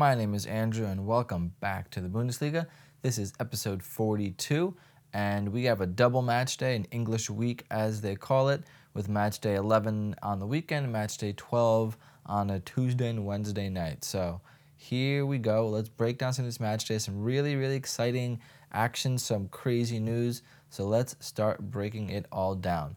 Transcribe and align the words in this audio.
My 0.00 0.14
name 0.14 0.32
is 0.32 0.46
Andrew, 0.46 0.86
and 0.86 1.06
welcome 1.06 1.52
back 1.60 1.90
to 1.90 2.00
the 2.00 2.08
Bundesliga. 2.08 2.66
This 3.02 3.18
is 3.18 3.34
episode 3.38 3.82
42, 3.82 4.74
and 5.12 5.50
we 5.50 5.64
have 5.64 5.82
a 5.82 5.86
double 5.86 6.22
match 6.22 6.56
day, 6.56 6.74
an 6.74 6.86
English 6.90 7.28
week 7.28 7.66
as 7.70 8.00
they 8.00 8.16
call 8.16 8.48
it, 8.48 8.62
with 8.94 9.10
match 9.10 9.40
day 9.40 9.56
11 9.56 10.16
on 10.22 10.38
the 10.38 10.46
weekend, 10.46 10.90
match 10.90 11.18
day 11.18 11.34
12 11.36 11.98
on 12.24 12.48
a 12.48 12.60
Tuesday 12.60 13.10
and 13.10 13.26
Wednesday 13.26 13.68
night. 13.68 14.02
So 14.02 14.40
here 14.74 15.26
we 15.26 15.36
go. 15.36 15.68
Let's 15.68 15.90
break 15.90 16.16
down 16.16 16.32
some 16.32 16.46
of 16.46 16.48
this 16.48 16.60
match 16.60 16.86
day, 16.86 16.96
some 16.96 17.22
really, 17.22 17.54
really 17.54 17.76
exciting 17.76 18.40
action, 18.72 19.18
some 19.18 19.48
crazy 19.48 19.98
news. 19.98 20.40
So 20.70 20.86
let's 20.86 21.14
start 21.20 21.70
breaking 21.70 22.08
it 22.08 22.24
all 22.32 22.54
down. 22.54 22.96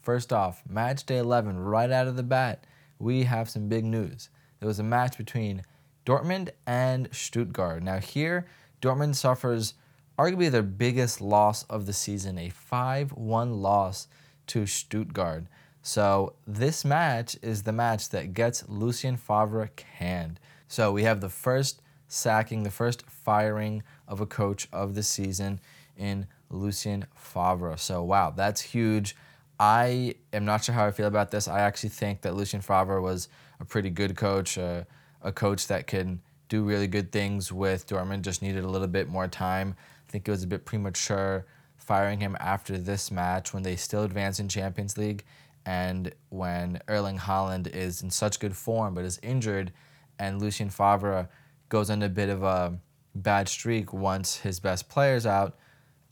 First 0.00 0.32
off, 0.32 0.62
match 0.70 1.06
day 1.06 1.18
11, 1.18 1.58
right 1.58 1.90
out 1.90 2.06
of 2.06 2.14
the 2.14 2.22
bat, 2.22 2.62
we 3.00 3.24
have 3.24 3.50
some 3.50 3.68
big 3.68 3.84
news 3.84 4.28
there 4.60 4.68
was 4.68 4.78
a 4.78 4.84
match 4.84 5.18
between 5.18 5.62
Dortmund 6.06 6.50
and 6.66 7.08
Stuttgart. 7.12 7.82
Now, 7.82 7.98
here, 7.98 8.46
Dortmund 8.80 9.16
suffers 9.16 9.74
arguably 10.18 10.50
their 10.50 10.62
biggest 10.62 11.20
loss 11.20 11.64
of 11.64 11.84
the 11.84 11.92
season, 11.92 12.38
a 12.38 12.48
5 12.48 13.12
1 13.12 13.60
loss 13.60 14.08
to 14.46 14.66
Stuttgart. 14.66 15.44
So, 15.82 16.34
this 16.46 16.84
match 16.84 17.36
is 17.42 17.64
the 17.64 17.72
match 17.72 18.08
that 18.10 18.32
gets 18.32 18.68
Lucien 18.68 19.16
Favre 19.16 19.70
canned. 19.76 20.40
So, 20.68 20.92
we 20.92 21.02
have 21.02 21.20
the 21.20 21.28
first 21.28 21.82
sacking, 22.08 22.62
the 22.62 22.70
first 22.70 23.02
firing 23.08 23.82
of 24.06 24.20
a 24.20 24.26
coach 24.26 24.68
of 24.72 24.94
the 24.94 25.02
season 25.02 25.60
in 25.96 26.26
Lucien 26.50 27.06
Favre. 27.14 27.76
So, 27.76 28.02
wow, 28.02 28.30
that's 28.30 28.60
huge. 28.60 29.16
I 29.58 30.14
am 30.32 30.44
not 30.44 30.64
sure 30.64 30.74
how 30.74 30.86
I 30.86 30.90
feel 30.90 31.06
about 31.06 31.30
this. 31.30 31.48
I 31.48 31.60
actually 31.60 31.88
think 31.88 32.20
that 32.22 32.34
Lucien 32.34 32.60
Favre 32.60 33.00
was 33.00 33.28
a 33.58 33.64
pretty 33.64 33.90
good 33.90 34.16
coach, 34.16 34.58
uh, 34.58 34.84
a 35.22 35.32
coach 35.32 35.66
that 35.68 35.86
can 35.86 36.20
do 36.48 36.62
really 36.62 36.86
good 36.86 37.12
things 37.12 37.52
with 37.52 37.86
Dortmund. 37.86 38.22
Just 38.22 38.42
needed 38.42 38.64
a 38.64 38.68
little 38.68 38.88
bit 38.88 39.08
more 39.08 39.28
time. 39.28 39.74
I 40.06 40.12
think 40.12 40.28
it 40.28 40.30
was 40.30 40.44
a 40.44 40.46
bit 40.46 40.64
premature 40.64 41.46
firing 41.76 42.20
him 42.20 42.36
after 42.40 42.78
this 42.78 43.10
match 43.10 43.54
when 43.54 43.62
they 43.62 43.76
still 43.76 44.02
advance 44.02 44.40
in 44.40 44.48
Champions 44.48 44.98
League 44.98 45.24
and 45.64 46.12
when 46.30 46.80
Erling 46.88 47.18
Haaland 47.18 47.68
is 47.68 48.02
in 48.02 48.10
such 48.10 48.40
good 48.40 48.56
form 48.56 48.94
but 48.94 49.04
is 49.04 49.20
injured 49.22 49.72
and 50.18 50.40
Lucien 50.40 50.70
Favre 50.70 51.28
goes 51.68 51.90
on 51.90 52.02
a 52.02 52.08
bit 52.08 52.28
of 52.28 52.42
a 52.42 52.78
bad 53.14 53.48
streak 53.48 53.92
once 53.92 54.36
his 54.38 54.58
best 54.60 54.88
player's 54.88 55.26
out 55.26 55.56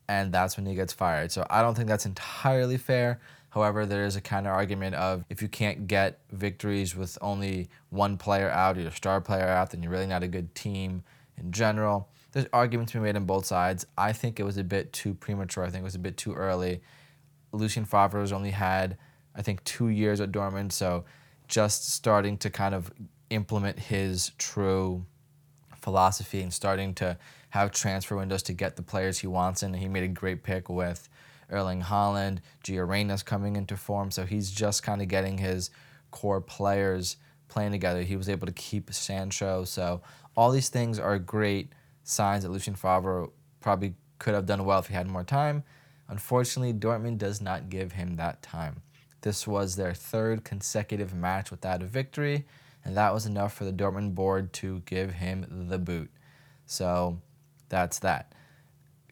and 0.09 0.33
that's 0.33 0.57
when 0.57 0.67
he 0.67 0.75
gets 0.75 0.93
fired. 0.93 1.33
So 1.33 1.47
I 1.49 1.63
don't 1.63 1.75
think 1.75 1.89
that's 1.89 2.07
entirely 2.07 2.77
fair. 2.77 3.21
However, 3.55 3.87
there 3.87 4.05
is 4.05 4.17
a 4.17 4.21
counter 4.21 4.51
argument 4.51 4.97
of 4.97 5.25
if 5.31 5.41
you 5.41 5.47
can't 5.47 5.87
get 5.87 6.19
victories 6.33 6.97
with 6.97 7.17
only 7.21 7.69
one 7.91 8.19
player 8.19 8.51
out 8.51 8.77
or 8.77 8.81
your 8.81 8.91
star 8.91 9.21
player 9.21 9.47
out, 9.47 9.71
then 9.71 9.81
you're 9.81 9.93
really 9.93 10.09
not 10.09 10.25
a 10.25 10.29
good 10.29 10.57
team 10.57 11.05
in 11.39 11.53
general. 11.53 12.09
There's 12.33 12.47
arguments 12.53 12.91
to 12.93 12.99
be 12.99 13.05
made 13.05 13.15
on 13.15 13.27
both 13.27 13.47
sides. 13.47 13.87
I 13.97 14.13
think 14.13 14.41
it 14.41 14.43
was 14.43 14.59
a 14.59 14.65
bit 14.65 14.93
too 14.93 15.15
premature. 15.15 15.63
I 15.63 15.71
think 15.71 15.83
it 15.83 15.85
was 15.85 15.95
a 15.95 16.01
bit 16.01 16.17
too 16.17 16.35
early. 16.35 16.81
Lucien 17.53 17.85
Favre 17.85 18.19
has 18.19 18.33
only 18.33 18.51
had, 18.51 18.99
I 19.37 19.43
think, 19.43 19.63
two 19.63 19.89
years 19.89 20.21
at 20.21 20.33
Dortmund, 20.33 20.73
so 20.73 21.05
just 21.47 21.89
starting 21.93 22.37
to 22.39 22.51
kind 22.51 22.75
of 22.75 22.93
implement 23.31 23.79
his 23.79 24.33
true 24.37 25.07
philosophy 25.77 26.43
and 26.43 26.53
starting 26.53 26.93
to 26.95 27.17
have 27.51 27.71
transfer 27.71 28.17
windows 28.17 28.43
to 28.43 28.53
get 28.53 28.75
the 28.75 28.83
players 28.83 29.21
he 29.21 29.29
wants 29.29 29.63
in. 29.63 29.75
He 29.75 29.87
made 29.87 30.03
a 30.03 30.09
great 30.09 30.43
pick 30.43 30.69
with 30.69 31.09
Erling 31.51 31.83
Haaland, 31.83 32.39
Gio 32.65 32.87
Reyna's 32.87 33.23
coming 33.23 33.57
into 33.57 33.77
form, 33.77 34.11
so 34.11 34.25
he's 34.25 34.51
just 34.51 34.83
kind 34.83 35.03
of 35.03 35.09
getting 35.09 35.39
his 35.39 35.71
core 36.11 36.41
players 36.41 37.17
playing 37.49 37.73
together. 37.73 38.03
He 38.03 38.17
was 38.17 38.29
able 38.29 38.47
to 38.47 38.53
keep 38.53 38.93
Sancho, 38.93 39.65
so 39.65 40.03
all 40.37 40.51
these 40.51 40.69
things 40.69 40.99
are 40.99 41.19
great 41.19 41.73
signs 42.03 42.43
that 42.43 42.51
Lucien 42.51 42.75
Favre 42.75 43.29
probably 43.61 43.95
could 44.19 44.35
have 44.35 44.47
done 44.47 44.65
well 44.65 44.79
if 44.79 44.87
he 44.89 44.95
had 44.95 45.07
more 45.07 45.25
time. 45.25 45.65
Unfortunately, 46.09 46.73
Dortmund 46.73 47.19
does 47.19 47.41
not 47.41 47.69
give 47.69 47.93
him 47.93 48.17
that 48.17 48.43
time. 48.43 48.83
This 49.23 49.47
was 49.47 49.77
their 49.77 49.95
third 49.95 50.45
consecutive 50.45 51.15
match 51.15 51.51
without 51.51 51.83
a 51.83 51.87
victory, 51.87 52.47
and 52.85 52.97
that 52.97 53.15
was 53.15 53.25
enough 53.25 53.55
for 53.55 53.65
the 53.65 53.73
Dortmund 53.73 54.15
board 54.15 54.53
to 54.55 54.83
give 54.85 55.13
him 55.15 55.67
the 55.69 55.79
boot. 55.79 56.11
So 56.67 57.21
that's 57.69 57.99
that 58.01 58.35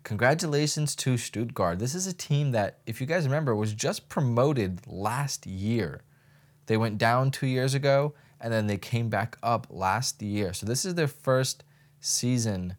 congratulations 0.02 0.94
to 0.96 1.16
Stuttgart. 1.16 1.78
This 1.78 1.94
is 1.94 2.06
a 2.06 2.12
team 2.12 2.52
that, 2.52 2.78
if 2.86 3.00
you 3.00 3.06
guys 3.06 3.24
remember, 3.24 3.54
was 3.54 3.72
just 3.72 4.08
promoted 4.08 4.80
last 4.86 5.46
year. 5.46 6.02
They 6.66 6.76
went 6.76 6.98
down 6.98 7.30
two 7.30 7.46
years 7.46 7.74
ago 7.74 8.14
and 8.40 8.52
then 8.52 8.66
they 8.66 8.78
came 8.78 9.08
back 9.08 9.36
up 9.42 9.66
last 9.70 10.20
year. 10.22 10.52
So 10.52 10.66
this 10.66 10.84
is 10.84 10.94
their 10.94 11.08
first 11.08 11.64
season 12.00 12.76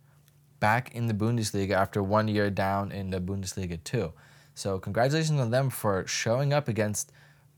back 0.60 0.94
in 0.94 1.08
the 1.08 1.14
Bundesliga 1.14 1.72
after 1.72 2.04
one 2.04 2.28
year 2.28 2.50
down 2.50 2.92
in 2.92 3.10
the 3.10 3.20
Bundesliga 3.20 3.82
too. 3.84 4.14
So 4.56 4.80
congratulations 4.80 5.40
on 5.40 5.52
them 5.52 5.70
for 5.70 6.06
showing 6.08 6.54
up 6.54 6.68
against 6.68 7.12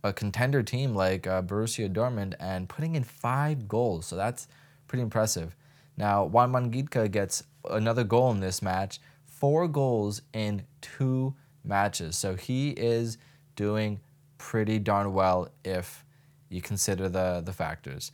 a 0.03 0.13
contender 0.13 0.61
team 0.61 0.93
like 0.95 1.25
uh, 1.25 1.41
Borussia 1.41 1.91
Dortmund 1.91 2.35
and 2.39 2.69
putting 2.69 2.95
in 2.95 3.03
five 3.03 3.67
goals. 3.67 4.05
So 4.05 4.15
that's 4.15 4.47
pretty 4.87 5.01
impressive. 5.01 5.55
Now 5.97 6.25
Juan 6.25 6.51
Gitke 6.71 7.09
gets 7.11 7.43
another 7.69 8.03
goal 8.03 8.31
in 8.31 8.39
this 8.39 8.61
match 8.61 8.99
four 9.35 9.67
goals 9.67 10.21
in 10.33 10.63
two 10.81 11.35
matches. 11.63 12.15
So 12.15 12.35
he 12.35 12.69
is 12.71 13.17
doing 13.55 13.99
pretty 14.37 14.79
darn 14.79 15.13
well 15.13 15.49
if 15.63 16.05
you 16.49 16.61
consider 16.61 17.09
the, 17.09 17.41
the 17.45 17.53
factors. 17.53 18.11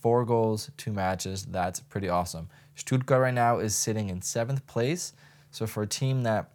Four 0.00 0.24
goals, 0.24 0.70
two 0.76 0.92
matches, 0.92 1.46
that's 1.46 1.80
pretty 1.80 2.08
awesome. 2.08 2.48
Stuttgart 2.74 3.22
right 3.22 3.34
now 3.34 3.58
is 3.58 3.74
sitting 3.74 4.10
in 4.10 4.20
seventh 4.20 4.66
place. 4.66 5.12
So 5.50 5.66
for 5.66 5.82
a 5.84 5.86
team 5.86 6.24
that, 6.24 6.50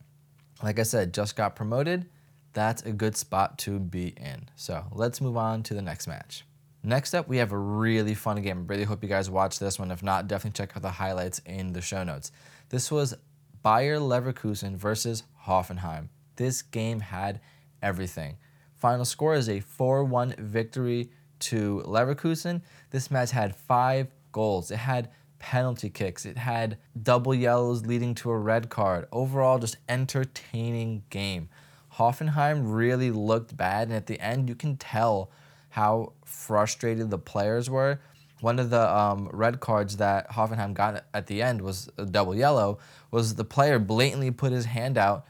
like 0.62 0.80
I 0.80 0.84
said, 0.84 1.14
just 1.14 1.36
got 1.36 1.56
promoted, 1.56 2.06
that's 2.54 2.82
a 2.84 2.92
good 2.92 3.16
spot 3.16 3.58
to 3.60 3.80
be 3.80 4.10
in. 4.18 4.50
So 4.56 4.84
let's 4.92 5.22
move 5.22 5.38
on 5.38 5.64
to 5.64 5.74
the 5.74 5.82
next 5.82 6.08
match. 6.08 6.46
Next 6.84 7.14
up, 7.14 7.28
we 7.28 7.38
have 7.38 7.52
a 7.52 7.58
really 7.58 8.14
fun 8.14 8.42
game. 8.42 8.66
Really 8.68 8.84
hope 8.84 9.04
you 9.04 9.10
guys 9.10 9.30
watch 9.30 9.60
this 9.60 9.80
one. 9.80 9.92
If 9.92 10.02
not, 10.04 10.28
definitely 10.28 10.58
check 10.58 10.76
out 10.76 10.82
the 10.82 10.92
highlights 10.92 11.40
in 11.46 11.74
the 11.74 11.82
show 11.82 12.04
notes. 12.04 12.32
This 12.70 12.92
was 12.92 13.16
Bayer 13.64 14.00
Leverkusen 14.00 14.76
versus 14.76 15.24
Hoffenheim. 15.46 16.10
This 16.36 16.62
game 16.62 17.00
had 17.00 17.42
everything. 17.82 18.38
Final 18.76 19.06
score 19.06 19.36
is 19.36 19.50
a 19.50 19.60
4 19.60 20.06
1 20.06 20.36
victory 20.38 21.10
to 21.40 21.84
Leverkusen. 21.86 22.62
This 22.92 23.12
match 23.12 23.32
had 23.32 23.56
five 23.56 24.08
goals. 24.32 24.72
It 24.72 24.78
had 24.78 25.10
penalty 25.40 25.90
kicks. 25.90 26.26
It 26.26 26.38
had 26.38 26.78
double 27.02 27.34
yellows 27.34 27.86
leading 27.86 28.16
to 28.16 28.30
a 28.30 28.38
red 28.38 28.70
card. 28.70 29.08
Overall, 29.12 29.60
just 29.60 29.78
entertaining 29.88 31.04
game. 31.10 31.50
Hoffenheim 31.96 32.64
really 32.66 33.12
looked 33.12 33.58
bad, 33.58 33.88
and 33.88 33.98
at 33.98 34.08
the 34.08 34.20
end, 34.20 34.48
you 34.48 34.56
can 34.56 34.78
tell 34.78 35.32
how 35.70 36.14
frustrated 36.24 37.10
the 37.10 37.18
players 37.18 37.70
were 37.70 38.00
one 38.42 38.60
of 38.60 38.70
the 38.70 38.96
um, 38.96 39.30
red 39.32 39.60
cards 39.60 39.98
that 39.98 40.32
Hoffenheim 40.32 40.74
got 40.74 41.04
at 41.14 41.28
the 41.28 41.42
end 41.42 41.62
was 41.62 41.90
a 41.98 42.06
double 42.06 42.36
yellow. 42.36 42.80
Was 43.12 43.36
the 43.36 43.44
player 43.44 43.80
blatantly 43.80 44.32
put 44.32 44.52
his 44.52 44.66
hand 44.66 44.98
out 44.98 45.26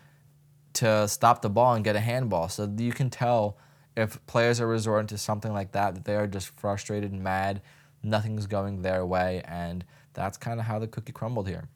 to 0.74 1.08
stop 1.08 1.42
the 1.42 1.50
ball 1.50 1.74
and 1.74 1.84
get 1.84 1.96
a 1.96 2.00
handball? 2.00 2.50
So 2.50 2.72
you 2.78 2.92
can 2.92 3.10
tell 3.10 3.58
if 3.96 4.26
players 4.28 4.62
are 4.62 4.68
resorting 4.68 5.08
to 5.08 5.18
something 5.18 5.52
like 5.52 5.72
that 5.72 5.96
that 5.96 6.06
they 6.06 6.16
are 6.16 6.28
just 6.28 6.50
frustrated 6.50 7.12
and 7.12 7.24
mad, 7.24 7.62
nothing's 8.04 8.48
going 8.48 8.82
their 8.82 9.06
way, 9.06 9.42
and 9.46 9.84
that's 10.14 10.38
kind 10.38 10.60
of 10.60 10.66
how 10.66 10.80
the 10.80 10.88
cookie 10.88 11.12
crumbled 11.12 11.48
here. 11.48 11.68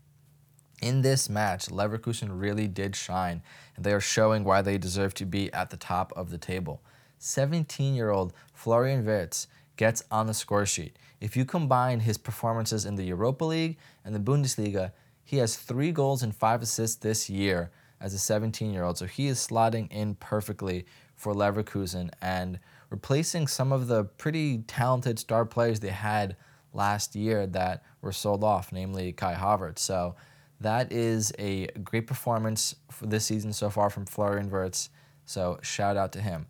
In 0.81 1.01
this 1.01 1.29
match, 1.29 1.67
Leverkusen 1.67 2.29
really 2.39 2.67
did 2.67 2.95
shine, 2.95 3.41
and 3.75 3.85
they 3.85 3.93
are 3.93 4.01
showing 4.01 4.43
why 4.43 4.61
they 4.61 4.77
deserve 4.77 5.13
to 5.15 5.25
be 5.25 5.51
at 5.53 5.69
the 5.69 5.77
top 5.77 6.13
of 6.15 6.29
the 6.29 6.37
table. 6.37 6.81
17 7.19 7.95
year 7.95 8.09
old 8.09 8.33
Florian 8.53 9.05
Wirtz 9.05 9.47
gets 9.77 10.03
on 10.11 10.27
the 10.27 10.33
score 10.33 10.65
sheet. 10.65 10.97
If 11.23 11.37
you 11.37 11.45
combine 11.45 12.01
his 12.01 12.17
performances 12.17 12.83
in 12.83 12.95
the 12.95 13.05
Europa 13.05 13.45
League 13.45 13.77
and 14.03 14.13
the 14.13 14.19
Bundesliga, 14.19 14.91
he 15.23 15.37
has 15.37 15.55
three 15.55 15.93
goals 15.93 16.21
and 16.21 16.35
five 16.35 16.61
assists 16.61 16.97
this 16.97 17.29
year 17.29 17.71
as 18.01 18.13
a 18.13 18.19
17 18.19 18.73
year 18.73 18.83
old. 18.83 18.97
So 18.97 19.05
he 19.05 19.27
is 19.27 19.39
slotting 19.39 19.89
in 19.89 20.15
perfectly 20.15 20.85
for 21.15 21.33
Leverkusen 21.33 22.09
and 22.21 22.59
replacing 22.89 23.47
some 23.47 23.71
of 23.71 23.87
the 23.87 24.03
pretty 24.03 24.63
talented 24.63 25.17
star 25.17 25.45
players 25.45 25.79
they 25.79 25.91
had 25.91 26.35
last 26.73 27.15
year 27.15 27.47
that 27.47 27.85
were 28.01 28.11
sold 28.11 28.43
off, 28.43 28.73
namely 28.73 29.13
Kai 29.13 29.35
Havertz. 29.35 29.79
So 29.79 30.17
that 30.59 30.91
is 30.91 31.31
a 31.39 31.67
great 31.85 32.05
performance 32.05 32.75
for 32.91 33.05
this 33.05 33.23
season 33.23 33.53
so 33.53 33.69
far 33.69 33.89
from 33.89 34.05
Florian 34.05 34.49
Wirtz. 34.49 34.89
So 35.23 35.57
shout 35.61 35.95
out 35.95 36.11
to 36.11 36.19
him 36.19 36.47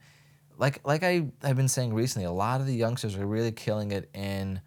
like 0.57 0.85
like 0.85 1.03
I 1.03 1.27
have 1.41 1.55
been 1.55 1.67
saying 1.67 1.93
recently, 1.93 2.25
a 2.25 2.31
lot 2.31 2.61
of 2.61 2.67
the 2.67 2.75
youngsters 2.75 3.15
are 3.15 3.25
really 3.25 3.51
killing 3.51 3.91
it 3.91 4.09
in 4.13 4.61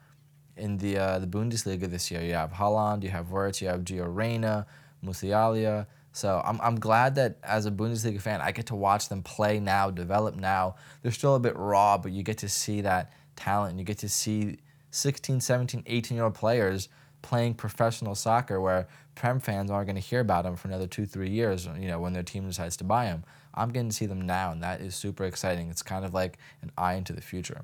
in 0.56 0.78
the 0.78 0.98
uh, 0.98 1.18
the 1.18 1.26
Bundesliga 1.26 1.88
this 1.90 2.10
year. 2.10 2.22
You 2.22 2.34
have 2.34 2.52
Haaland, 2.52 3.02
you 3.02 3.10
have 3.10 3.30
Wirtz, 3.30 3.60
you 3.60 3.68
have 3.68 3.80
Gio 3.80 4.06
Reyna, 4.08 4.66
Musiala. 5.04 5.86
So 6.12 6.40
I'm 6.44 6.60
I'm 6.60 6.80
glad 6.80 7.14
that 7.16 7.36
as 7.42 7.66
a 7.66 7.70
Bundesliga 7.70 8.20
fan, 8.20 8.40
I 8.40 8.52
get 8.52 8.66
to 8.66 8.74
watch 8.74 9.08
them 9.08 9.22
play 9.22 9.60
now, 9.60 9.90
develop 9.90 10.34
now. 10.34 10.76
They're 11.02 11.12
still 11.12 11.34
a 11.34 11.40
bit 11.40 11.56
raw, 11.56 11.98
but 11.98 12.12
you 12.12 12.22
get 12.22 12.38
to 12.38 12.48
see 12.48 12.80
that 12.82 13.12
talent. 13.36 13.78
You 13.78 13.84
get 13.84 13.98
to 13.98 14.08
see 14.08 14.58
16, 14.90 15.40
17, 15.40 15.82
18 15.86 16.16
year 16.16 16.24
old 16.24 16.34
players 16.34 16.88
playing 17.26 17.54
professional 17.54 18.14
soccer 18.14 18.60
where 18.60 18.86
Prem 19.16 19.40
fans 19.40 19.68
aren't 19.68 19.88
going 19.88 19.96
to 19.96 20.00
hear 20.00 20.20
about 20.20 20.44
them 20.44 20.54
for 20.54 20.68
another 20.68 20.86
two, 20.86 21.06
three 21.06 21.28
years, 21.28 21.68
you 21.76 21.88
know, 21.88 21.98
when 21.98 22.12
their 22.12 22.22
team 22.22 22.46
decides 22.46 22.76
to 22.76 22.84
buy 22.84 23.06
them. 23.06 23.24
I'm 23.52 23.72
getting 23.72 23.88
to 23.88 23.96
see 23.96 24.06
them 24.06 24.20
now, 24.20 24.52
and 24.52 24.62
that 24.62 24.80
is 24.80 24.94
super 24.94 25.24
exciting. 25.24 25.68
It's 25.68 25.82
kind 25.82 26.04
of 26.04 26.14
like 26.14 26.38
an 26.62 26.70
eye 26.78 26.94
into 26.94 27.12
the 27.12 27.20
future. 27.20 27.62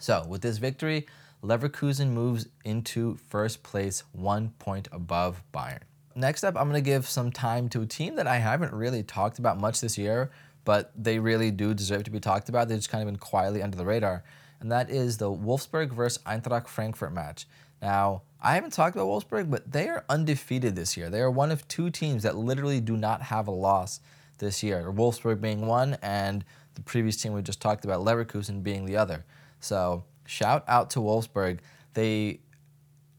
So, 0.00 0.24
with 0.26 0.40
this 0.40 0.56
victory, 0.56 1.06
Leverkusen 1.44 2.12
moves 2.12 2.46
into 2.64 3.18
first 3.28 3.62
place, 3.62 4.04
one 4.12 4.54
point 4.58 4.88
above 4.90 5.42
Bayern. 5.52 5.82
Next 6.14 6.42
up, 6.42 6.56
I'm 6.56 6.70
going 6.70 6.82
to 6.82 6.90
give 6.90 7.06
some 7.06 7.30
time 7.30 7.68
to 7.70 7.82
a 7.82 7.86
team 7.86 8.16
that 8.16 8.26
I 8.26 8.38
haven't 8.38 8.72
really 8.72 9.02
talked 9.02 9.38
about 9.38 9.60
much 9.60 9.82
this 9.82 9.98
year, 9.98 10.30
but 10.64 10.92
they 10.96 11.18
really 11.18 11.50
do 11.50 11.74
deserve 11.74 12.04
to 12.04 12.10
be 12.10 12.20
talked 12.20 12.48
about. 12.48 12.68
They've 12.68 12.78
just 12.78 12.88
kind 12.88 13.02
of 13.02 13.08
been 13.08 13.18
quietly 13.18 13.62
under 13.62 13.76
the 13.76 13.84
radar, 13.84 14.24
and 14.60 14.72
that 14.72 14.88
is 14.88 15.18
the 15.18 15.30
Wolfsburg 15.30 15.92
versus 15.92 16.22
Eintracht 16.24 16.68
Frankfurt 16.68 17.12
match. 17.12 17.46
Now, 17.82 18.22
I 18.40 18.54
haven't 18.54 18.72
talked 18.72 18.96
about 18.96 19.08
Wolfsburg, 19.08 19.50
but 19.50 19.70
they 19.70 19.88
are 19.88 20.04
undefeated 20.08 20.76
this 20.76 20.96
year. 20.96 21.10
They 21.10 21.20
are 21.20 21.30
one 21.30 21.50
of 21.50 21.66
two 21.68 21.90
teams 21.90 22.22
that 22.22 22.36
literally 22.36 22.80
do 22.80 22.96
not 22.96 23.22
have 23.22 23.48
a 23.48 23.52
loss 23.52 24.00
this 24.38 24.62
year. 24.62 24.92
Wolfsburg 24.92 25.40
being 25.40 25.66
one, 25.66 25.98
and 26.00 26.44
the 26.74 26.82
previous 26.82 27.16
team 27.16 27.32
we 27.32 27.42
just 27.42 27.60
talked 27.60 27.84
about, 27.84 28.04
Leverkusen, 28.04 28.62
being 28.62 28.86
the 28.86 28.96
other. 28.96 29.24
So, 29.60 30.04
shout 30.26 30.64
out 30.68 30.90
to 30.90 31.00
Wolfsburg. 31.00 31.58
They, 31.94 32.40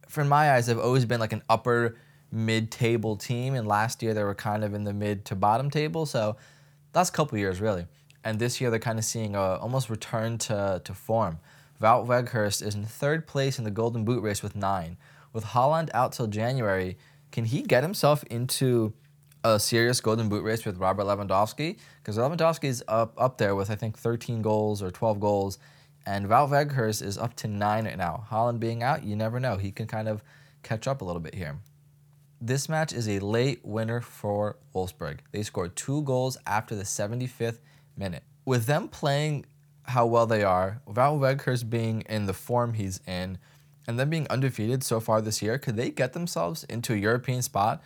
from 0.08 0.30
my 0.30 0.54
eyes, 0.54 0.68
have 0.68 0.80
always 0.80 1.06
been 1.06 1.20
like 1.20 1.34
an 1.34 1.44
upper 1.50 1.98
mid-table 2.32 3.16
team, 3.18 3.54
and 3.54 3.68
last 3.68 4.02
year 4.02 4.14
they 4.14 4.24
were 4.24 4.36
kind 4.36 4.64
of 4.64 4.74
in 4.74 4.86
the 4.86 4.94
mid 4.94 5.26
to 5.26 5.36
bottom 5.36 5.70
table. 5.70 6.06
So, 6.06 6.38
last 6.96 7.12
couple 7.12 7.38
years 7.38 7.62
really, 7.62 7.86
and 8.24 8.40
this 8.40 8.60
year 8.60 8.70
they're 8.70 8.80
kind 8.80 9.00
of 9.00 9.06
seeing 9.06 9.36
a 9.36 9.58
almost 9.58 9.90
return 9.90 10.38
to 10.40 10.82
to 10.84 10.94
form. 10.94 11.40
Wout 11.84 12.08
Weghorst 12.08 12.66
is 12.66 12.76
in 12.76 12.86
third 12.86 13.28
place 13.28 13.58
in 13.58 13.66
the 13.66 13.72
Golden 13.72 14.06
Boot 14.06 14.24
race 14.24 14.42
with 14.42 14.56
nine. 14.56 14.96
With 15.34 15.44
Haaland 15.44 15.90
out 15.94 16.14
till 16.14 16.28
January, 16.28 16.98
can 17.34 17.44
he 17.44 17.62
get 17.62 17.84
himself 17.84 18.24
into 18.32 18.94
a 19.44 19.60
serious 19.60 20.00
Golden 20.00 20.30
Boot 20.30 20.46
race 20.46 20.64
with 20.64 20.78
Robert 20.78 21.04
Lewandowski? 21.04 21.78
Because 21.98 22.18
Lewandowski 22.18 22.70
is 22.70 22.86
up, 22.88 23.14
up 23.18 23.38
there 23.38 23.54
with, 23.54 23.70
I 23.70 23.76
think, 23.76 23.98
13 23.98 24.42
goals 24.42 24.82
or 24.82 24.92
12 24.92 25.20
goals, 25.20 25.60
and 26.06 26.28
Wout 26.28 26.50
Weghorst 26.50 27.04
is 27.04 27.18
up 27.18 27.36
to 27.38 27.50
nine 27.50 27.84
right 27.84 27.98
now. 27.98 28.28
Haaland 28.32 28.62
being 28.62 28.82
out, 28.82 29.04
you 29.04 29.18
never 29.18 29.42
know. 29.42 29.58
He 29.58 29.72
can 29.72 29.86
kind 29.86 30.08
of 30.08 30.24
catch 30.64 30.88
up 30.88 31.02
a 31.02 31.06
little 31.06 31.20
bit 31.20 31.36
here. 31.36 31.60
This 32.40 32.70
match 32.70 32.94
is 32.94 33.10
a 33.10 33.20
late 33.20 33.60
winner 33.66 34.00
for 34.00 34.56
Wolfsburg. 34.74 35.20
They 35.34 35.44
scored 35.44 35.76
two 35.76 36.04
goals 36.04 36.38
after 36.48 36.76
the 36.76 36.84
75th 36.84 37.60
minute. 37.98 38.24
With 38.46 38.68
them 38.68 38.88
playing 38.88 39.46
how 39.86 40.06
well 40.06 40.26
they 40.26 40.44
are, 40.44 40.82
without 40.86 41.20
Weghorst 41.20 41.70
being 41.70 42.02
in 42.02 42.26
the 42.26 42.34
form 42.34 42.74
he's 42.74 43.02
in, 43.06 43.38
and 43.88 44.00
them 44.00 44.10
being 44.10 44.28
undefeated 44.30 44.84
so 44.84 45.00
far 45.00 45.22
this 45.22 45.42
year, 45.42 45.58
could 45.58 45.76
they 45.76 45.90
get 45.90 46.14
themselves 46.14 46.64
into 46.66 46.94
a 46.94 46.98
European 46.98 47.42
spot? 47.42 47.84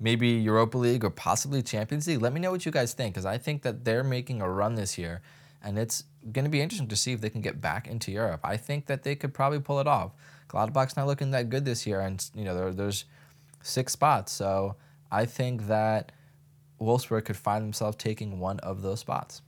Maybe 0.00 0.28
Europa 0.28 0.76
League 0.76 1.04
or 1.04 1.10
possibly 1.10 1.62
Champions 1.62 2.06
League? 2.06 2.20
Let 2.20 2.32
me 2.32 2.40
know 2.40 2.50
what 2.50 2.66
you 2.66 2.72
guys 2.72 2.94
think, 2.94 3.14
because 3.14 3.26
I 3.26 3.38
think 3.38 3.62
that 3.62 3.84
they're 3.84 4.04
making 4.04 4.42
a 4.42 4.50
run 4.50 4.74
this 4.74 4.98
year, 4.98 5.22
and 5.62 5.78
it's 5.78 6.04
going 6.32 6.44
to 6.44 6.50
be 6.50 6.60
interesting 6.60 6.88
to 6.88 6.96
see 6.96 7.12
if 7.12 7.20
they 7.20 7.30
can 7.30 7.40
get 7.40 7.60
back 7.60 7.86
into 7.86 8.10
Europe. 8.10 8.40
I 8.42 8.56
think 8.56 8.86
that 8.86 9.04
they 9.04 9.14
could 9.14 9.32
probably 9.32 9.60
pull 9.60 9.78
it 9.80 9.86
off. 9.86 10.12
Gladbach's 10.48 10.96
not 10.96 11.06
looking 11.06 11.30
that 11.30 11.48
good 11.48 11.64
this 11.64 11.86
year, 11.86 12.00
and 12.00 12.24
you 12.34 12.44
know 12.44 12.54
there, 12.54 12.72
there's 12.72 13.04
six 13.62 13.92
spots, 13.92 14.32
so 14.32 14.76
I 15.10 15.24
think 15.26 15.68
that 15.68 16.12
Wolfsburg 16.80 17.24
could 17.24 17.36
find 17.36 17.64
themselves 17.64 17.96
taking 17.96 18.38
one 18.38 18.58
of 18.60 18.82
those 18.82 19.00
spots. 19.00 19.42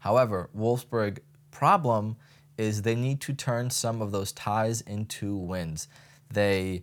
However, 0.00 0.50
Wolfsburg 0.56 1.18
problem 1.50 2.16
is 2.58 2.82
they 2.82 2.94
need 2.94 3.20
to 3.22 3.32
turn 3.32 3.70
some 3.70 4.02
of 4.02 4.12
those 4.12 4.32
ties 4.32 4.80
into 4.82 5.36
wins. 5.36 5.88
They 6.30 6.82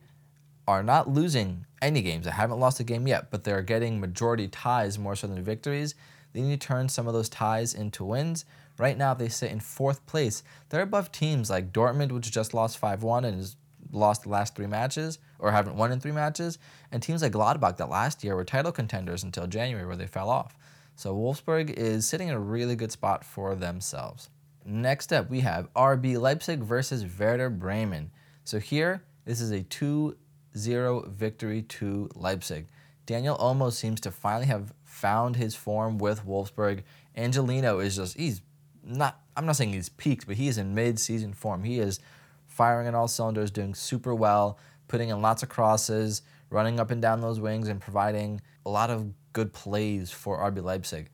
are 0.68 0.84
not 0.84 1.10
losing 1.10 1.66
any 1.82 2.02
games. 2.02 2.26
They 2.26 2.32
haven't 2.32 2.60
lost 2.60 2.80
a 2.80 2.84
game 2.84 3.08
yet, 3.08 3.30
but 3.32 3.44
they're 3.44 3.62
getting 3.62 4.00
majority 4.00 4.48
ties 4.48 4.98
more 4.98 5.16
so 5.16 5.28
than 5.28 5.44
victories. 5.44 5.96
They 6.34 6.42
need 6.42 6.60
to 6.60 6.68
turn 6.68 6.90
some 6.90 7.08
of 7.08 7.14
those 7.14 7.30
ties 7.30 7.74
into 7.74 8.04
wins. 8.04 8.46
Right 8.78 8.98
now, 8.98 9.14
they 9.14 9.30
sit 9.30 9.52
in 9.52 9.60
fourth 9.60 10.06
place. 10.06 10.44
They're 10.70 10.82
above 10.82 11.12
teams 11.12 11.50
like 11.50 11.72
Dortmund, 11.72 12.12
which 12.12 12.32
just 12.32 12.54
lost 12.54 12.78
5 12.78 13.04
1 13.04 13.26
and 13.26 13.38
has 13.38 13.56
lost 13.92 14.24
the 14.24 14.30
last 14.30 14.56
three 14.56 14.68
matches, 14.68 15.20
or 15.40 15.52
haven't 15.52 15.78
won 15.78 15.92
in 15.92 16.00
three 16.00 16.12
matches, 16.12 16.60
and 16.92 17.02
teams 17.02 17.22
like 17.22 17.32
Gladbach 17.32 17.78
that 17.78 17.90
last 17.90 18.24
year 18.24 18.36
were 18.36 18.44
title 18.44 18.72
contenders 18.72 19.24
until 19.24 19.48
January, 19.48 19.86
where 19.86 19.96
they 19.96 20.08
fell 20.08 20.30
off. 20.30 20.56
So 20.98 21.16
Wolfsburg 21.16 21.70
is 21.70 22.08
sitting 22.08 22.28
in 22.28 22.34
a 22.34 22.40
really 22.40 22.76
good 22.76 22.92
spot 22.92 23.24
for 23.24 23.54
themselves. 23.54 24.32
Next 24.66 25.14
up, 25.14 25.30
we 25.30 25.42
have 25.42 25.72
RB 25.76 26.20
Leipzig 26.20 26.62
versus 26.62 27.06
Werder 27.20 27.52
Bremen. 27.52 28.10
So 28.46 28.58
here, 28.58 29.04
this 29.24 29.40
is 29.40 29.52
a 29.52 29.62
2 29.62 30.18
0 30.58 31.08
victory 31.08 31.62
to 31.62 32.10
Leipzig. 32.16 32.66
Daniel 33.06 33.38
Olmo 33.38 33.72
seems 33.72 34.02
to 34.02 34.12
finally 34.12 34.48
have 34.48 34.74
found 34.86 35.36
his 35.36 35.54
form 35.54 36.00
with 36.00 36.26
Wolfsburg. 36.26 36.82
Angelino 37.16 37.78
is 37.78 37.98
just, 37.98 38.18
he's 38.18 38.42
not, 38.84 39.22
I'm 39.36 39.46
not 39.46 39.56
saying 39.56 39.74
he's 39.74 39.90
peaked, 39.90 40.26
but 40.26 40.38
he 40.38 40.48
is 40.48 40.58
in 40.58 40.74
mid 40.74 41.00
season 41.00 41.32
form. 41.32 41.64
He 41.64 41.78
is 41.78 42.00
firing 42.48 42.88
on 42.88 42.96
all 42.96 43.08
cylinders, 43.08 43.52
doing 43.52 43.76
super 43.76 44.16
well, 44.16 44.58
putting 44.88 45.10
in 45.10 45.22
lots 45.22 45.44
of 45.44 45.50
crosses, 45.50 46.24
running 46.50 46.80
up 46.80 46.92
and 46.92 47.02
down 47.02 47.22
those 47.22 47.40
wings, 47.40 47.68
and 47.68 47.82
providing 47.82 48.42
a 48.66 48.70
lot 48.70 48.90
of 48.90 49.14
good 49.34 49.54
plays 49.54 50.12
for 50.12 50.40
RB 50.40 50.64
Leipzig. 50.64 51.10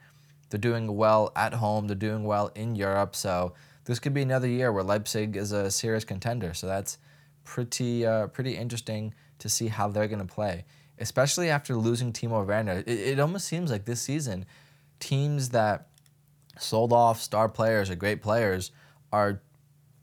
They're 0.49 0.59
doing 0.59 0.95
well 0.95 1.31
at 1.35 1.55
home, 1.55 1.87
they're 1.87 1.95
doing 1.95 2.23
well 2.23 2.51
in 2.55 2.75
Europe, 2.75 3.15
so 3.15 3.53
this 3.85 3.99
could 3.99 4.13
be 4.13 4.21
another 4.21 4.47
year 4.47 4.71
where 4.71 4.83
Leipzig 4.83 5.35
is 5.35 5.51
a 5.51 5.69
serious 5.69 6.05
contender. 6.05 6.53
So 6.53 6.67
that's 6.67 6.97
pretty 7.43 8.05
uh, 8.05 8.27
pretty 8.27 8.55
interesting 8.55 9.13
to 9.39 9.49
see 9.49 9.67
how 9.67 9.87
they're 9.87 10.07
going 10.07 10.25
to 10.25 10.33
play, 10.33 10.65
especially 10.99 11.49
after 11.49 11.75
losing 11.75 12.13
Timo 12.13 12.45
Werner. 12.45 12.83
It, 12.85 12.87
it 12.87 13.19
almost 13.19 13.47
seems 13.47 13.71
like 13.71 13.85
this 13.85 14.01
season, 14.01 14.45
teams 14.99 15.49
that 15.49 15.87
sold 16.57 16.93
off 16.93 17.19
star 17.19 17.49
players 17.49 17.89
or 17.89 17.95
great 17.95 18.21
players 18.21 18.71
are 19.11 19.41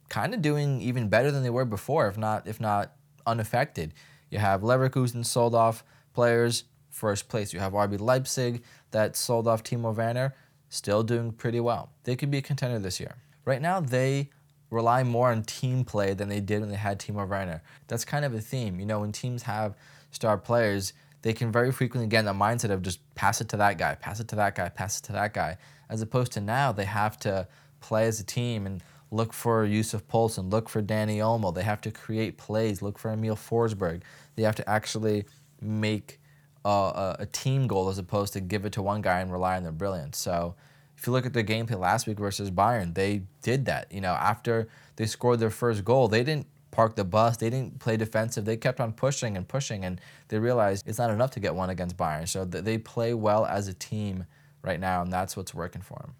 kind 0.08 0.34
of 0.34 0.42
doing 0.42 0.80
even 0.80 1.08
better 1.08 1.30
than 1.30 1.42
they 1.42 1.50
were 1.50 1.64
before, 1.64 2.08
if 2.08 2.18
not 2.18 2.46
if 2.46 2.60
not 2.60 2.92
unaffected. 3.26 3.94
You 4.30 4.38
have 4.38 4.62
Leverkusen 4.62 5.24
sold 5.24 5.54
off 5.54 5.84
players, 6.12 6.64
first 6.90 7.28
place. 7.28 7.52
You 7.52 7.60
have 7.60 7.72
RB 7.72 8.00
Leipzig 8.00 8.62
that 8.90 9.16
sold 9.16 9.46
off 9.46 9.62
Timo 9.62 9.94
Werner, 9.94 10.34
still 10.68 11.02
doing 11.02 11.32
pretty 11.32 11.60
well. 11.60 11.90
They 12.04 12.16
could 12.16 12.30
be 12.30 12.38
a 12.38 12.42
contender 12.42 12.78
this 12.78 13.00
year. 13.00 13.16
Right 13.44 13.60
now, 13.60 13.80
they 13.80 14.30
rely 14.70 15.02
more 15.02 15.30
on 15.30 15.42
team 15.42 15.84
play 15.84 16.14
than 16.14 16.28
they 16.28 16.40
did 16.40 16.60
when 16.60 16.70
they 16.70 16.76
had 16.76 17.00
Timo 17.00 17.28
Werner. 17.28 17.62
That's 17.88 18.04
kind 18.04 18.24
of 18.24 18.34
a 18.34 18.40
theme. 18.40 18.78
You 18.78 18.86
know, 18.86 19.00
when 19.00 19.12
teams 19.12 19.42
have 19.42 19.76
star 20.10 20.38
players, 20.38 20.92
they 21.22 21.32
can 21.32 21.52
very 21.52 21.72
frequently 21.72 22.08
get 22.08 22.20
in 22.20 22.24
the 22.24 22.32
mindset 22.32 22.70
of 22.70 22.82
just 22.82 23.00
pass 23.14 23.40
it 23.40 23.48
to 23.50 23.56
that 23.58 23.78
guy, 23.78 23.94
pass 23.96 24.20
it 24.20 24.28
to 24.28 24.36
that 24.36 24.54
guy, 24.54 24.68
pass 24.68 24.98
it 24.98 25.04
to 25.04 25.12
that 25.12 25.34
guy. 25.34 25.58
As 25.88 26.00
opposed 26.02 26.32
to 26.32 26.40
now, 26.40 26.72
they 26.72 26.84
have 26.84 27.18
to 27.20 27.48
play 27.80 28.06
as 28.06 28.20
a 28.20 28.24
team 28.24 28.66
and 28.66 28.82
look 29.10 29.32
for 29.32 29.64
Yussuf 29.64 30.06
Poulsen, 30.06 30.50
look 30.50 30.68
for 30.68 30.82
Dani 30.82 31.18
Olmo. 31.18 31.54
They 31.54 31.62
have 31.62 31.80
to 31.82 31.90
create 31.90 32.38
plays, 32.38 32.82
look 32.82 32.98
for 32.98 33.10
Emil 33.10 33.36
Forsberg. 33.36 34.02
They 34.36 34.42
have 34.42 34.56
to 34.56 34.68
actually 34.68 35.24
make 35.60 36.20
uh, 36.64 36.68
a, 36.68 37.16
a 37.20 37.26
team 37.26 37.66
goal 37.66 37.88
as 37.88 37.98
opposed 37.98 38.32
to 38.34 38.40
give 38.40 38.64
it 38.64 38.72
to 38.74 38.82
one 38.82 39.02
guy 39.02 39.20
and 39.20 39.32
rely 39.32 39.56
on 39.56 39.62
their 39.62 39.72
brilliance. 39.72 40.18
So 40.18 40.54
if 40.96 41.06
you 41.06 41.12
look 41.12 41.26
at 41.26 41.32
the 41.32 41.42
gameplay 41.42 41.78
last 41.78 42.06
week 42.06 42.18
versus 42.18 42.50
Bayern, 42.50 42.94
they 42.94 43.22
did 43.42 43.64
that. 43.66 43.90
You 43.90 44.00
know, 44.00 44.12
after 44.12 44.68
they 44.96 45.06
scored 45.06 45.40
their 45.40 45.50
first 45.50 45.84
goal, 45.84 46.08
they 46.08 46.22
didn't 46.22 46.46
park 46.70 46.94
the 46.94 47.04
bus. 47.04 47.36
They 47.38 47.50
didn't 47.50 47.78
play 47.78 47.96
defensive. 47.96 48.44
They 48.44 48.56
kept 48.56 48.80
on 48.80 48.92
pushing 48.92 49.36
and 49.36 49.48
pushing, 49.48 49.84
and 49.84 50.00
they 50.28 50.38
realized 50.38 50.86
it's 50.86 50.98
not 50.98 51.10
enough 51.10 51.30
to 51.32 51.40
get 51.40 51.54
one 51.54 51.70
against 51.70 51.96
Bayern. 51.96 52.28
So 52.28 52.44
they 52.44 52.78
play 52.78 53.14
well 53.14 53.46
as 53.46 53.66
a 53.66 53.74
team 53.74 54.26
right 54.62 54.78
now, 54.78 55.02
and 55.02 55.12
that's 55.12 55.36
what's 55.36 55.54
working 55.54 55.82
for 55.82 55.98
them. 56.00 56.14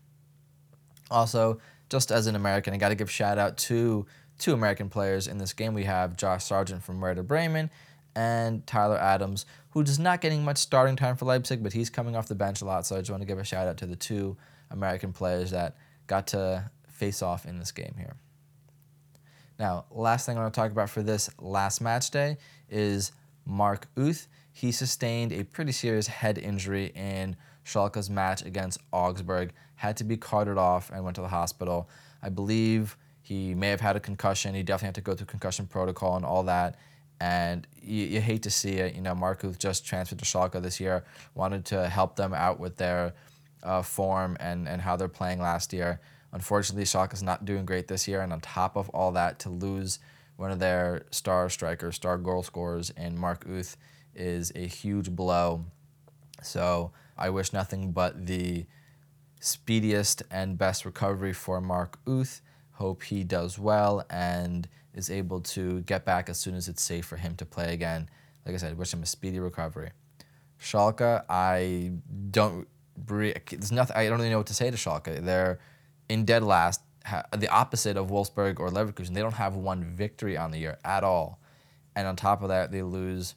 Also, 1.11 1.61
just 1.89 2.13
as 2.13 2.27
an 2.27 2.37
American, 2.37 2.73
I 2.73 2.77
got 2.77 2.91
to 2.91 2.95
give 2.95 3.11
shout 3.11 3.39
out 3.39 3.57
to 3.59 4.07
two 4.39 4.55
American 4.55 4.89
players 4.89 5.27
in 5.27 5.39
this 5.39 5.53
game. 5.53 5.75
We 5.75 5.85
have 5.85 6.17
Josh 6.17 6.45
Sargent 6.45 6.83
from 6.83 7.01
Werder 7.01 7.23
Bremen 7.23 7.71
and 8.15 8.67
Tyler 8.67 8.99
Adams, 8.99 9.47
who 9.71 9.81
is 9.81 9.99
not 9.99 10.21
getting 10.21 10.45
much 10.45 10.59
starting 10.59 10.97
time 10.97 11.17
for 11.17 11.27
Leipzig, 11.27 11.63
but 11.63 11.73
he's 11.73 11.91
coming 11.91 12.17
off 12.17 12.29
the 12.29 12.35
bench 12.35 12.61
a 12.63 12.65
lot. 12.65 12.87
So 12.87 12.97
I 12.97 13.01
just 13.01 13.11
want 13.11 13.23
to 13.23 13.27
give 13.27 13.39
a 13.39 13.45
shout 13.45 13.69
out 13.69 13.77
to 13.79 13.87
the 13.87 13.97
two 13.97 14.37
American 14.71 15.13
players 15.13 15.51
that 15.51 15.77
got 16.07 16.29
to 16.29 16.71
face 16.89 17.23
off 17.23 17.47
in 17.47 17.59
this 17.59 17.73
game 17.73 17.95
here. 17.97 18.17
Now, 19.59 19.85
last 19.91 20.27
thing 20.27 20.39
I 20.39 20.41
want 20.41 20.55
to 20.55 20.61
talk 20.61 20.73
about 20.73 20.89
for 20.91 21.03
this 21.03 21.29
last 21.39 21.81
match 21.81 22.11
day 22.11 22.39
is 22.71 23.13
Mark 23.45 23.89
Uth. 23.97 24.27
He 24.53 24.73
sustained 24.73 25.33
a 25.33 25.45
pretty 25.45 25.73
serious 25.73 26.07
head 26.07 26.39
injury 26.39 26.93
in 26.95 27.37
Schalke's 27.63 28.09
match 28.09 28.43
against 28.43 28.79
Augsburg, 28.93 29.53
had 29.81 29.97
to 29.97 30.05
be 30.05 30.17
carted 30.17 30.59
off 30.59 30.91
and 30.91 31.03
went 31.05 31.17
to 31.17 31.23
the 31.23 31.29
hospital. 31.29 31.89
I 32.23 32.29
believe 32.29 32.97
he 33.23 33.55
may 33.55 33.69
have 33.69 33.81
had 33.81 33.97
a 33.97 34.01
concussion. 34.01 34.55
He 34.55 34.63
definitely 34.63 34.89
had 34.89 34.95
to 34.97 35.01
go 35.01 35.15
through 35.15 35.27
concussion 35.27 35.67
protocol 35.67 36.17
and 36.17 36.25
all 36.25 36.43
that 36.45 36.77
and 37.21 37.67
you, 37.83 38.07
you 38.07 38.21
hate 38.21 38.43
to 38.43 38.51
see 38.51 38.75
it. 38.75 38.95
You 38.95 39.03
know, 39.03 39.15
Mark 39.15 39.43
Markuth 39.43 39.59
just 39.59 39.85
transferred 39.85 40.19
to 40.19 40.25
Schalke 40.25 40.61
this 40.63 40.81
year, 40.81 41.05
wanted 41.35 41.65
to 41.67 41.89
help 41.89 42.17
them 42.17 42.33
out 42.33 42.59
with 42.59 42.77
their 42.77 43.13
uh, 43.63 43.83
form 43.83 44.37
and, 44.41 44.67
and 44.67 44.81
how 44.81 44.97
they're 44.97 45.09
playing 45.09 45.41
last 45.41 45.73
year. 45.73 46.01
Unfortunately, 46.33 46.85
Schalke 46.85 47.13
is 47.13 47.23
not 47.23 47.45
doing 47.45 47.67
great 47.67 47.89
this 47.89 48.09
year, 48.09 48.23
and 48.23 48.33
on 48.33 48.41
top 48.41 48.77
of 48.77 48.89
all 48.91 49.13
that, 49.13 49.39
to 49.41 49.51
lose 49.51 49.99
one 50.37 50.51
of 50.51 50.59
their 50.59 51.05
star 51.11 51.51
strikers, 51.51 51.97
star 51.97 52.17
goal 52.17 52.43
scorers, 52.43 52.91
in 52.91 53.19
Mark 53.19 53.45
Uth 53.47 53.77
is 54.15 54.51
a 54.55 54.67
huge 54.67 55.11
blow. 55.11 55.67
So 56.43 56.93
I 57.19 57.29
wish 57.31 57.53
nothing 57.53 57.93
but 57.93 58.27
the 58.27 58.65
speediest 59.41 60.23
and 60.31 60.57
best 60.57 60.85
recovery 60.85 61.33
for 61.33 61.61
Mark 61.61 61.99
Uth. 62.07 62.41
Hope 62.73 63.03
he 63.03 63.25
does 63.25 63.59
well 63.59 64.05
and 64.09 64.69
is 64.95 65.11
able 65.11 65.41
to 65.41 65.81
get 65.83 66.05
back 66.05 66.29
as 66.29 66.39
soon 66.39 66.55
as 66.55 66.69
it's 66.69 66.83
safe 66.83 67.05
for 67.05 67.17
him 67.17 67.35
to 67.37 67.45
play 67.45 67.73
again. 67.73 68.09
Like 68.47 68.55
I 68.55 68.59
said, 68.59 68.79
wish 68.79 68.93
him 68.93 69.03
a 69.03 69.07
speedy 69.07 69.39
recovery. 69.41 69.91
Schalke, 70.61 71.25
I 71.29 71.93
don't. 72.31 72.69
There's 72.97 73.73
nothing. 73.73 73.97
I 73.97 74.09
don't 74.09 74.19
really 74.19 74.31
know 74.31 74.39
what 74.39 74.47
to 74.49 74.55
say 74.55 74.71
to 74.71 74.77
Schalke. 74.77 75.25
They're 75.25 75.59
in 76.09 76.25
dead 76.25 76.43
last, 76.43 76.83
the 77.37 77.49
opposite 77.49 77.97
of 77.97 78.09
Wolfsburg 78.11 78.61
or 78.61 78.69
Leverkusen. 78.69 79.15
They 79.15 79.23
don't 79.23 79.35
have 79.35 79.57
one 79.57 79.85
victory 79.85 80.37
on 80.37 80.51
the 80.51 80.59
year 80.59 80.79
at 80.85 81.03
all, 81.03 81.41
and 81.97 82.07
on 82.07 82.17
top 82.17 82.43
of 82.43 82.49
that, 82.49 82.73
they 82.73 82.83
lose 82.83 83.35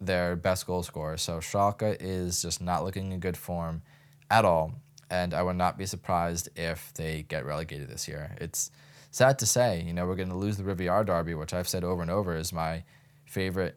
their 0.00 0.36
best 0.36 0.66
goal 0.66 0.82
scorer. 0.82 1.16
So 1.16 1.38
Schalke 1.38 1.96
is 1.98 2.42
just 2.42 2.60
not 2.60 2.84
looking 2.84 3.12
in 3.12 3.20
good 3.20 3.36
form 3.36 3.82
at 4.30 4.44
all, 4.44 4.74
and 5.10 5.34
I 5.34 5.42
would 5.42 5.56
not 5.56 5.78
be 5.78 5.86
surprised 5.86 6.48
if 6.56 6.92
they 6.94 7.24
get 7.28 7.44
relegated 7.44 7.88
this 7.88 8.08
year. 8.08 8.36
It's 8.40 8.70
sad 9.10 9.38
to 9.40 9.46
say, 9.46 9.82
you 9.82 9.92
know, 9.92 10.06
we're 10.06 10.16
going 10.16 10.28
to 10.28 10.36
lose 10.36 10.56
the 10.56 10.64
Revier 10.64 11.04
Derby, 11.04 11.34
which 11.34 11.54
I've 11.54 11.68
said 11.68 11.84
over 11.84 12.02
and 12.02 12.10
over 12.10 12.36
is 12.36 12.52
my 12.52 12.84
favorite 13.24 13.76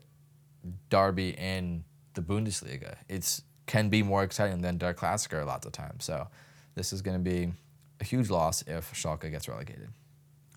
derby 0.90 1.30
in 1.30 1.84
the 2.14 2.22
Bundesliga. 2.22 2.96
It's 3.08 3.44
can 3.68 3.90
be 3.90 4.02
more 4.02 4.24
exciting 4.24 4.62
than 4.62 4.78
Der 4.78 4.94
Klassiker 4.94 5.46
lots 5.46 5.66
of 5.66 5.74
times. 5.74 6.06
So 6.06 6.28
this 6.76 6.94
is 6.94 7.02
going 7.02 7.18
to 7.18 7.30
be 7.30 7.52
a 8.00 8.04
huge 8.04 8.30
loss 8.30 8.64
if 8.66 8.94
Schalke 8.94 9.30
gets 9.30 9.48
relegated. 9.48 9.90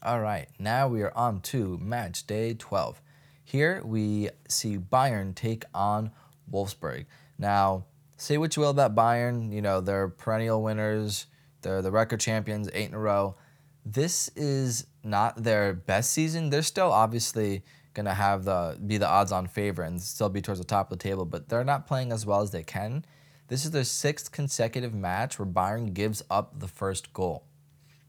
All 0.02 0.20
right, 0.20 0.48
now 0.58 0.88
we 0.88 1.02
are 1.02 1.12
on 1.14 1.40
to 1.42 1.76
match 1.78 2.26
day 2.26 2.54
12. 2.54 3.02
Here 3.44 3.82
we 3.84 4.30
see 4.48 4.78
Bayern 4.78 5.34
take 5.34 5.64
on 5.74 6.12
Wolfsburg. 6.50 7.04
Now, 7.36 7.84
say 8.20 8.36
what 8.36 8.54
you 8.54 8.62
will 8.62 8.70
about 8.70 8.94
Bayern, 8.94 9.50
you 9.50 9.62
know, 9.62 9.80
they're 9.80 10.08
perennial 10.08 10.62
winners, 10.62 11.26
they're 11.62 11.80
the 11.80 11.90
record 11.90 12.20
champions, 12.20 12.68
eight 12.74 12.88
in 12.88 12.94
a 12.94 12.98
row. 12.98 13.36
This 13.84 14.28
is 14.36 14.86
not 15.02 15.42
their 15.42 15.72
best 15.72 16.10
season. 16.10 16.50
They're 16.50 16.62
still 16.62 16.92
obviously 16.92 17.64
gonna 17.94 18.14
have 18.14 18.44
the 18.44 18.78
be 18.86 18.98
the 18.98 19.08
odds-on 19.08 19.46
favorite 19.46 19.88
and 19.88 20.00
still 20.00 20.28
be 20.28 20.42
towards 20.42 20.60
the 20.60 20.66
top 20.66 20.92
of 20.92 20.98
the 20.98 21.02
table, 21.02 21.24
but 21.24 21.48
they're 21.48 21.64
not 21.64 21.86
playing 21.86 22.12
as 22.12 22.26
well 22.26 22.42
as 22.42 22.50
they 22.50 22.62
can. 22.62 23.04
This 23.48 23.64
is 23.64 23.70
their 23.70 23.84
sixth 23.84 24.30
consecutive 24.30 24.94
match 24.94 25.38
where 25.38 25.46
Bayern 25.46 25.94
gives 25.94 26.22
up 26.30 26.60
the 26.60 26.68
first 26.68 27.12
goal. 27.14 27.46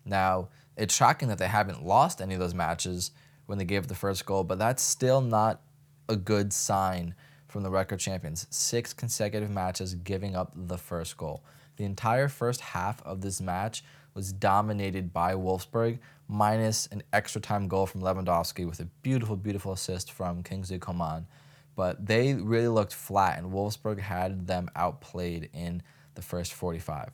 Now, 0.05 0.49
it's 0.75 0.93
shocking 0.93 1.29
that 1.29 1.37
they 1.37 1.47
haven't 1.47 1.85
lost 1.85 2.21
any 2.21 2.33
of 2.33 2.39
those 2.39 2.53
matches 2.53 3.11
when 3.45 3.57
they 3.57 3.65
gave 3.65 3.83
up 3.83 3.87
the 3.87 3.95
first 3.95 4.25
goal, 4.25 4.43
but 4.43 4.59
that's 4.59 4.83
still 4.83 5.21
not 5.21 5.61
a 6.09 6.17
good 6.17 6.51
sign 6.51 7.15
from 7.51 7.63
the 7.63 7.69
record 7.69 7.99
champions. 7.99 8.47
Six 8.49 8.93
consecutive 8.93 9.49
matches 9.49 9.93
giving 9.93 10.35
up 10.35 10.53
the 10.55 10.77
first 10.77 11.17
goal. 11.17 11.43
The 11.75 11.83
entire 11.83 12.27
first 12.27 12.61
half 12.61 13.01
of 13.03 13.21
this 13.21 13.41
match 13.41 13.83
was 14.13 14.31
dominated 14.31 15.13
by 15.13 15.33
Wolfsburg, 15.33 15.99
minus 16.27 16.87
an 16.87 17.03
extra 17.11 17.41
time 17.41 17.67
goal 17.67 17.85
from 17.85 18.01
Lewandowski 18.01 18.65
with 18.65 18.79
a 18.79 18.85
beautiful, 19.03 19.35
beautiful 19.35 19.73
assist 19.73 20.11
from 20.11 20.43
Kingsley 20.43 20.79
Coman. 20.79 21.27
But 21.75 22.05
they 22.05 22.33
really 22.33 22.67
looked 22.67 22.93
flat, 22.93 23.37
and 23.37 23.51
Wolfsburg 23.51 23.99
had 23.99 24.47
them 24.47 24.69
outplayed 24.75 25.49
in 25.53 25.81
the 26.15 26.21
first 26.21 26.53
45. 26.53 27.11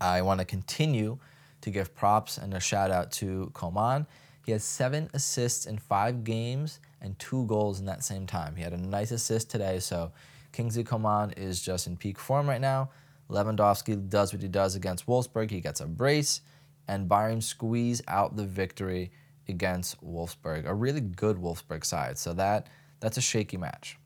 I 0.00 0.22
want 0.22 0.40
to 0.40 0.44
continue 0.44 1.18
to 1.60 1.70
give 1.70 1.94
props 1.94 2.36
and 2.36 2.54
a 2.54 2.60
shout 2.60 2.90
out 2.90 3.12
to 3.12 3.50
Coman. 3.54 4.06
He 4.44 4.52
has 4.52 4.64
seven 4.64 5.08
assists 5.14 5.66
in 5.66 5.78
five 5.78 6.24
games 6.24 6.80
and 7.02 7.18
two 7.18 7.44
goals 7.46 7.80
in 7.80 7.86
that 7.86 8.02
same 8.02 8.26
time. 8.26 8.56
He 8.56 8.62
had 8.62 8.72
a 8.72 8.78
nice 8.78 9.10
assist 9.10 9.50
today, 9.50 9.80
so 9.80 10.12
Kingsley 10.52 10.84
Coman 10.84 11.32
is 11.32 11.60
just 11.60 11.86
in 11.86 11.96
peak 11.96 12.18
form 12.18 12.48
right 12.48 12.60
now. 12.60 12.90
Lewandowski 13.28 14.08
does 14.08 14.32
what 14.32 14.42
he 14.42 14.48
does 14.48 14.74
against 14.74 15.06
Wolfsburg. 15.06 15.50
He 15.50 15.60
gets 15.60 15.80
a 15.80 15.86
brace, 15.86 16.40
and 16.88 17.08
Bayern 17.08 17.42
squeeze 17.42 18.00
out 18.08 18.36
the 18.36 18.46
victory 18.46 19.10
against 19.48 20.02
Wolfsburg, 20.04 20.66
a 20.66 20.74
really 20.74 21.00
good 21.00 21.36
Wolfsburg 21.36 21.84
side. 21.84 22.18
So 22.18 22.32
that 22.34 22.68
that's 23.00 23.16
a 23.16 23.22
shaky 23.22 23.56
match. 23.56 23.98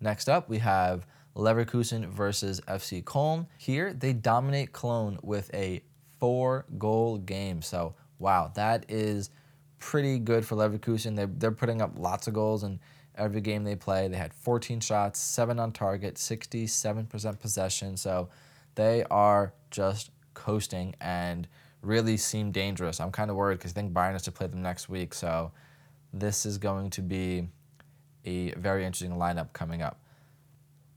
Next 0.00 0.28
up, 0.28 0.48
we 0.48 0.58
have 0.58 1.06
Leverkusen 1.34 2.06
versus 2.08 2.60
FC 2.68 3.02
Köln. 3.02 3.46
Here, 3.58 3.94
they 3.94 4.12
dominate 4.12 4.72
Cologne 4.72 5.18
with 5.22 5.50
a 5.54 5.82
four 6.20 6.66
goal 6.78 7.18
game. 7.18 7.62
So 7.62 7.94
wow, 8.18 8.52
that 8.54 8.84
is 8.88 9.30
pretty 9.78 10.18
good 10.18 10.44
for 10.46 10.56
Leverkusen. 10.56 11.16
They're, 11.16 11.26
they're 11.26 11.52
putting 11.52 11.82
up 11.82 11.92
lots 11.96 12.26
of 12.26 12.34
goals 12.34 12.64
in 12.64 12.80
every 13.16 13.40
game 13.40 13.64
they 13.64 13.76
play. 13.76 14.08
They 14.08 14.16
had 14.16 14.34
14 14.34 14.80
shots, 14.80 15.20
seven 15.20 15.58
on 15.58 15.72
target, 15.72 16.16
67% 16.16 17.38
possession. 17.38 17.96
So 17.96 18.28
they 18.74 19.04
are 19.10 19.52
just 19.70 20.10
coasting 20.34 20.94
and 21.00 21.46
really 21.82 22.16
seem 22.16 22.50
dangerous. 22.50 23.00
I'm 23.00 23.12
kind 23.12 23.30
of 23.30 23.36
worried 23.36 23.58
because 23.58 23.72
I 23.72 23.74
think 23.74 23.92
Bayern 23.92 24.12
has 24.12 24.22
to 24.22 24.32
play 24.32 24.46
them 24.46 24.62
next 24.62 24.88
week. 24.88 25.14
So 25.14 25.52
this 26.12 26.46
is 26.46 26.58
going 26.58 26.90
to 26.90 27.02
be 27.02 27.48
a 28.24 28.52
very 28.52 28.84
interesting 28.84 29.18
lineup 29.18 29.52
coming 29.52 29.82
up. 29.82 30.00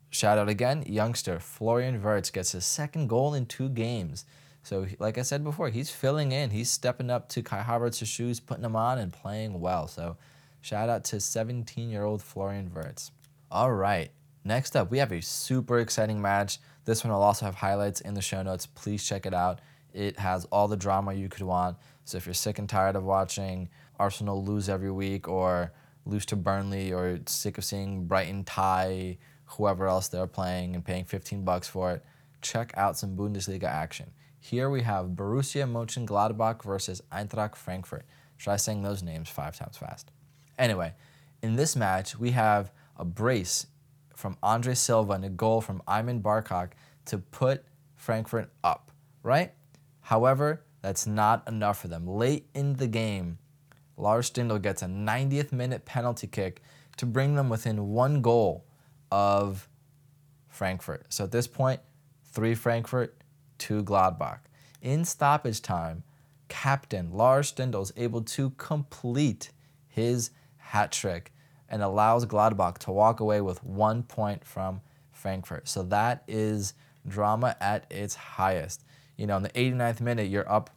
Shout 0.09 0.37
out 0.37 0.47
again, 0.47 0.83
youngster 0.87 1.39
Florian 1.39 2.01
Wirtz 2.01 2.29
gets 2.29 2.53
his 2.53 2.65
second 2.65 3.07
goal 3.07 3.33
in 3.33 3.45
two 3.45 3.67
games. 3.67 4.25
So, 4.67 4.85
like 4.99 5.17
I 5.17 5.21
said 5.21 5.45
before, 5.45 5.69
he's 5.69 5.89
filling 5.89 6.33
in. 6.33 6.49
He's 6.49 6.69
stepping 6.69 7.09
up 7.09 7.29
to 7.29 7.41
Kai 7.41 7.63
Havertz's 7.63 8.09
shoes, 8.09 8.41
putting 8.41 8.63
them 8.63 8.75
on, 8.75 8.97
and 8.97 9.13
playing 9.13 9.61
well. 9.61 9.87
So, 9.87 10.17
shout 10.59 10.89
out 10.89 11.05
to 11.05 11.21
17 11.21 11.89
year 11.89 12.03
old 12.03 12.21
Florian 12.21 12.69
Wirtz. 12.73 13.11
All 13.49 13.71
right, 13.71 14.11
next 14.43 14.75
up, 14.75 14.91
we 14.91 14.97
have 14.97 15.13
a 15.13 15.21
super 15.21 15.79
exciting 15.79 16.21
match. 16.21 16.59
This 16.83 17.05
one 17.05 17.13
will 17.13 17.23
also 17.23 17.45
have 17.45 17.55
highlights 17.55 18.01
in 18.01 18.13
the 18.13 18.21
show 18.21 18.43
notes. 18.43 18.65
Please 18.65 19.07
check 19.07 19.25
it 19.25 19.33
out. 19.33 19.61
It 19.93 20.19
has 20.19 20.43
all 20.51 20.67
the 20.67 20.75
drama 20.75 21.13
you 21.13 21.29
could 21.29 21.43
want. 21.43 21.77
So, 22.03 22.17
if 22.17 22.25
you're 22.25 22.33
sick 22.33 22.59
and 22.59 22.67
tired 22.67 22.97
of 22.97 23.05
watching 23.05 23.69
Arsenal 23.97 24.43
lose 24.43 24.67
every 24.67 24.91
week 24.91 25.29
or 25.29 25.71
lose 26.05 26.25
to 26.25 26.35
Burnley 26.35 26.91
or 26.91 27.21
sick 27.25 27.57
of 27.57 27.63
seeing 27.63 28.05
Brighton 28.05 28.43
tie 28.43 29.17
whoever 29.45 29.87
else 29.87 30.09
they're 30.09 30.27
playing 30.27 30.75
and 30.75 30.83
paying 30.83 31.05
15 31.05 31.45
bucks 31.45 31.69
for 31.69 31.93
it, 31.93 32.05
check 32.41 32.73
out 32.75 32.97
some 32.97 33.15
Bundesliga 33.15 33.63
action. 33.63 34.11
Here 34.39 34.69
we 34.69 34.83
have 34.83 35.07
Borussia 35.07 35.69
Mönchengladbach 35.69 36.63
versus 36.63 37.01
Eintracht 37.11 37.55
Frankfurt. 37.55 38.05
Try 38.37 38.55
saying 38.55 38.83
those 38.83 39.03
names 39.03 39.29
five 39.29 39.57
times 39.57 39.77
fast. 39.77 40.11
Anyway, 40.57 40.93
in 41.41 41.55
this 41.55 41.75
match, 41.75 42.17
we 42.17 42.31
have 42.31 42.71
a 42.95 43.05
brace 43.05 43.67
from 44.15 44.37
Andre 44.41 44.73
Silva 44.73 45.13
and 45.13 45.25
a 45.25 45.29
goal 45.29 45.61
from 45.61 45.81
Aymen 45.87 46.21
Barkok 46.21 46.71
to 47.05 47.17
put 47.17 47.63
Frankfurt 47.95 48.51
up, 48.63 48.91
right? 49.23 49.53
However, 50.01 50.63
that's 50.81 51.05
not 51.05 51.47
enough 51.47 51.81
for 51.81 51.87
them. 51.87 52.07
Late 52.07 52.47
in 52.53 52.75
the 52.75 52.87
game, 52.87 53.37
Lars 53.97 54.31
Stindl 54.31 54.61
gets 54.61 54.81
a 54.81 54.85
90th 54.85 55.51
minute 55.51 55.85
penalty 55.85 56.27
kick 56.27 56.61
to 56.97 57.05
bring 57.05 57.35
them 57.35 57.49
within 57.49 57.89
one 57.89 58.21
goal 58.21 58.65
of 59.11 59.67
Frankfurt. 60.47 61.05
So 61.09 61.23
at 61.23 61.31
this 61.31 61.47
point, 61.47 61.81
three 62.25 62.55
Frankfurt, 62.55 63.16
to 63.59 63.83
Gladbach. 63.83 64.39
In 64.81 65.05
stoppage 65.05 65.61
time, 65.61 66.03
captain 66.47 67.11
Lars 67.11 67.51
Stindl 67.51 67.81
is 67.81 67.93
able 67.97 68.21
to 68.21 68.51
complete 68.51 69.51
his 69.87 70.31
hat 70.57 70.91
trick 70.91 71.33
and 71.69 71.81
allows 71.81 72.25
Gladbach 72.25 72.77
to 72.79 72.91
walk 72.91 73.19
away 73.19 73.41
with 73.41 73.63
one 73.63 74.03
point 74.03 74.45
from 74.45 74.81
Frankfurt. 75.11 75.67
So 75.67 75.83
that 75.83 76.23
is 76.27 76.73
drama 77.07 77.55
at 77.59 77.85
its 77.91 78.15
highest. 78.15 78.83
You 79.17 79.27
know, 79.27 79.37
in 79.37 79.43
the 79.43 79.49
89th 79.49 80.01
minute, 80.01 80.29
you're 80.29 80.49
up 80.49 80.69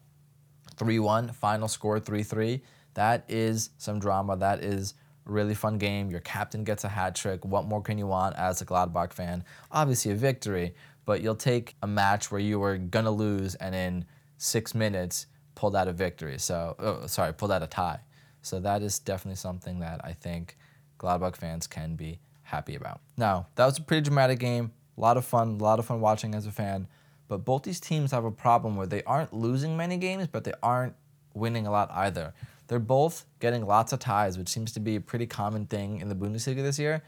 3 0.76 0.98
1, 0.98 1.32
final 1.32 1.68
score 1.68 2.00
3 2.00 2.22
3. 2.22 2.62
That 2.94 3.24
is 3.28 3.70
some 3.78 4.00
drama. 4.00 4.36
That 4.36 4.64
is 4.64 4.94
really 5.24 5.54
fun 5.54 5.78
game. 5.78 6.10
Your 6.10 6.20
captain 6.20 6.64
gets 6.64 6.84
a 6.84 6.88
hat 6.88 7.14
trick. 7.14 7.44
What 7.44 7.66
more 7.66 7.82
can 7.82 7.98
you 7.98 8.06
want 8.06 8.36
as 8.36 8.60
a 8.60 8.66
Gladbach 8.66 9.12
fan? 9.12 9.44
Obviously, 9.70 10.12
a 10.12 10.16
victory, 10.16 10.74
but 11.04 11.22
you'll 11.22 11.34
take 11.34 11.76
a 11.82 11.86
match 11.86 12.30
where 12.30 12.40
you 12.40 12.58
were 12.58 12.78
gonna 12.78 13.10
lose 13.10 13.54
and 13.56 13.74
in 13.74 14.04
six 14.38 14.74
minutes 14.74 15.26
pulled 15.54 15.76
out 15.76 15.88
a 15.88 15.92
victory. 15.92 16.38
So, 16.38 16.76
oh, 16.78 17.06
sorry, 17.06 17.32
pulled 17.34 17.52
out 17.52 17.62
a 17.62 17.66
tie. 17.66 18.00
So 18.42 18.60
that 18.60 18.82
is 18.82 18.98
definitely 18.98 19.36
something 19.36 19.80
that 19.80 20.00
I 20.04 20.12
think 20.12 20.56
Gladbach 20.98 21.36
fans 21.36 21.66
can 21.66 21.96
be 21.96 22.20
happy 22.42 22.74
about. 22.74 23.00
Now, 23.16 23.46
that 23.56 23.66
was 23.66 23.78
a 23.78 23.82
pretty 23.82 24.02
dramatic 24.02 24.38
game. 24.38 24.72
A 24.96 25.00
lot 25.00 25.16
of 25.16 25.24
fun, 25.24 25.58
a 25.60 25.62
lot 25.62 25.78
of 25.78 25.86
fun 25.86 26.00
watching 26.00 26.34
as 26.34 26.46
a 26.46 26.52
fan. 26.52 26.86
But 27.28 27.44
both 27.44 27.62
these 27.62 27.78
teams 27.78 28.10
have 28.10 28.24
a 28.24 28.30
problem 28.30 28.76
where 28.76 28.86
they 28.86 29.02
aren't 29.04 29.32
losing 29.32 29.76
many 29.76 29.96
games, 29.96 30.26
but 30.26 30.44
they 30.44 30.52
aren't 30.62 30.94
winning 31.32 31.66
a 31.66 31.70
lot 31.70 31.90
either. 31.92 32.34
They're 32.66 32.78
both 32.78 33.24
getting 33.38 33.66
lots 33.66 33.92
of 33.92 34.00
ties, 34.00 34.36
which 34.36 34.48
seems 34.48 34.72
to 34.72 34.80
be 34.80 34.96
a 34.96 35.00
pretty 35.00 35.26
common 35.26 35.66
thing 35.66 36.00
in 36.00 36.08
the 36.08 36.14
Bundesliga 36.14 36.62
this 36.62 36.78
year. 36.78 37.02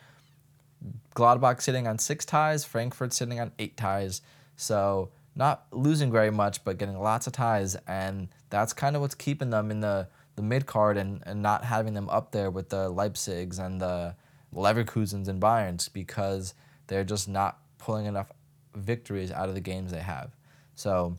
Gladbach 1.14 1.60
sitting 1.60 1.86
on 1.86 1.98
six 1.98 2.24
ties, 2.24 2.64
Frankfurt 2.64 3.12
sitting 3.12 3.40
on 3.40 3.52
eight 3.58 3.76
ties. 3.76 4.22
So 4.56 5.10
not 5.34 5.66
losing 5.70 6.10
very 6.10 6.30
much, 6.30 6.64
but 6.64 6.78
getting 6.78 6.98
lots 6.98 7.26
of 7.26 7.32
ties, 7.32 7.76
and 7.86 8.28
that's 8.50 8.72
kind 8.72 8.96
of 8.96 9.02
what's 9.02 9.14
keeping 9.14 9.50
them 9.50 9.70
in 9.70 9.80
the 9.80 10.08
the 10.34 10.42
mid 10.42 10.66
card 10.66 10.96
and, 10.96 11.22
and 11.26 11.42
not 11.42 11.64
having 11.64 11.92
them 11.92 12.08
up 12.08 12.32
there 12.32 12.50
with 12.50 12.70
the 12.70 12.90
Leipzigs 12.90 13.58
and 13.58 13.80
the 13.80 14.14
Leverkusens 14.54 15.28
and 15.28 15.40
Bayerns 15.40 15.92
because 15.92 16.54
they're 16.86 17.04
just 17.04 17.28
not 17.28 17.58
pulling 17.78 18.06
enough 18.06 18.32
victories 18.74 19.30
out 19.30 19.50
of 19.50 19.54
the 19.54 19.60
games 19.60 19.92
they 19.92 20.00
have. 20.00 20.34
So 20.74 21.18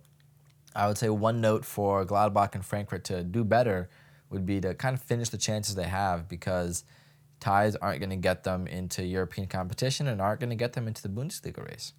I 0.76 0.88
would 0.88 0.98
say 0.98 1.10
one 1.10 1.42
note 1.42 1.66
for 1.66 2.06
Gladbach 2.06 2.56
and 2.56 2.66
Frankfurt 2.66 3.04
to 3.06 3.24
do 3.24 3.44
better 3.44 3.90
would 4.30 4.46
be 4.46 4.60
to 4.62 4.74
kind 4.74 4.96
of 4.96 5.02
finish 5.02 5.30
the 5.30 5.38
chances 5.38 5.76
they 5.76 5.84
have 5.84 6.28
because 6.28 6.84
ties 7.44 7.76
aren't 7.76 8.00
going 8.00 8.10
to 8.10 8.16
get 8.16 8.44
them 8.44 8.68
into 8.68 9.04
European 9.04 9.48
competition 9.48 10.08
and 10.08 10.22
aren't 10.22 10.40
going 10.40 10.50
to 10.50 10.56
get 10.56 10.74
them 10.74 10.88
into 10.88 11.02
the 11.02 11.10
Bundesliga 11.10 11.68
race. 11.68 11.92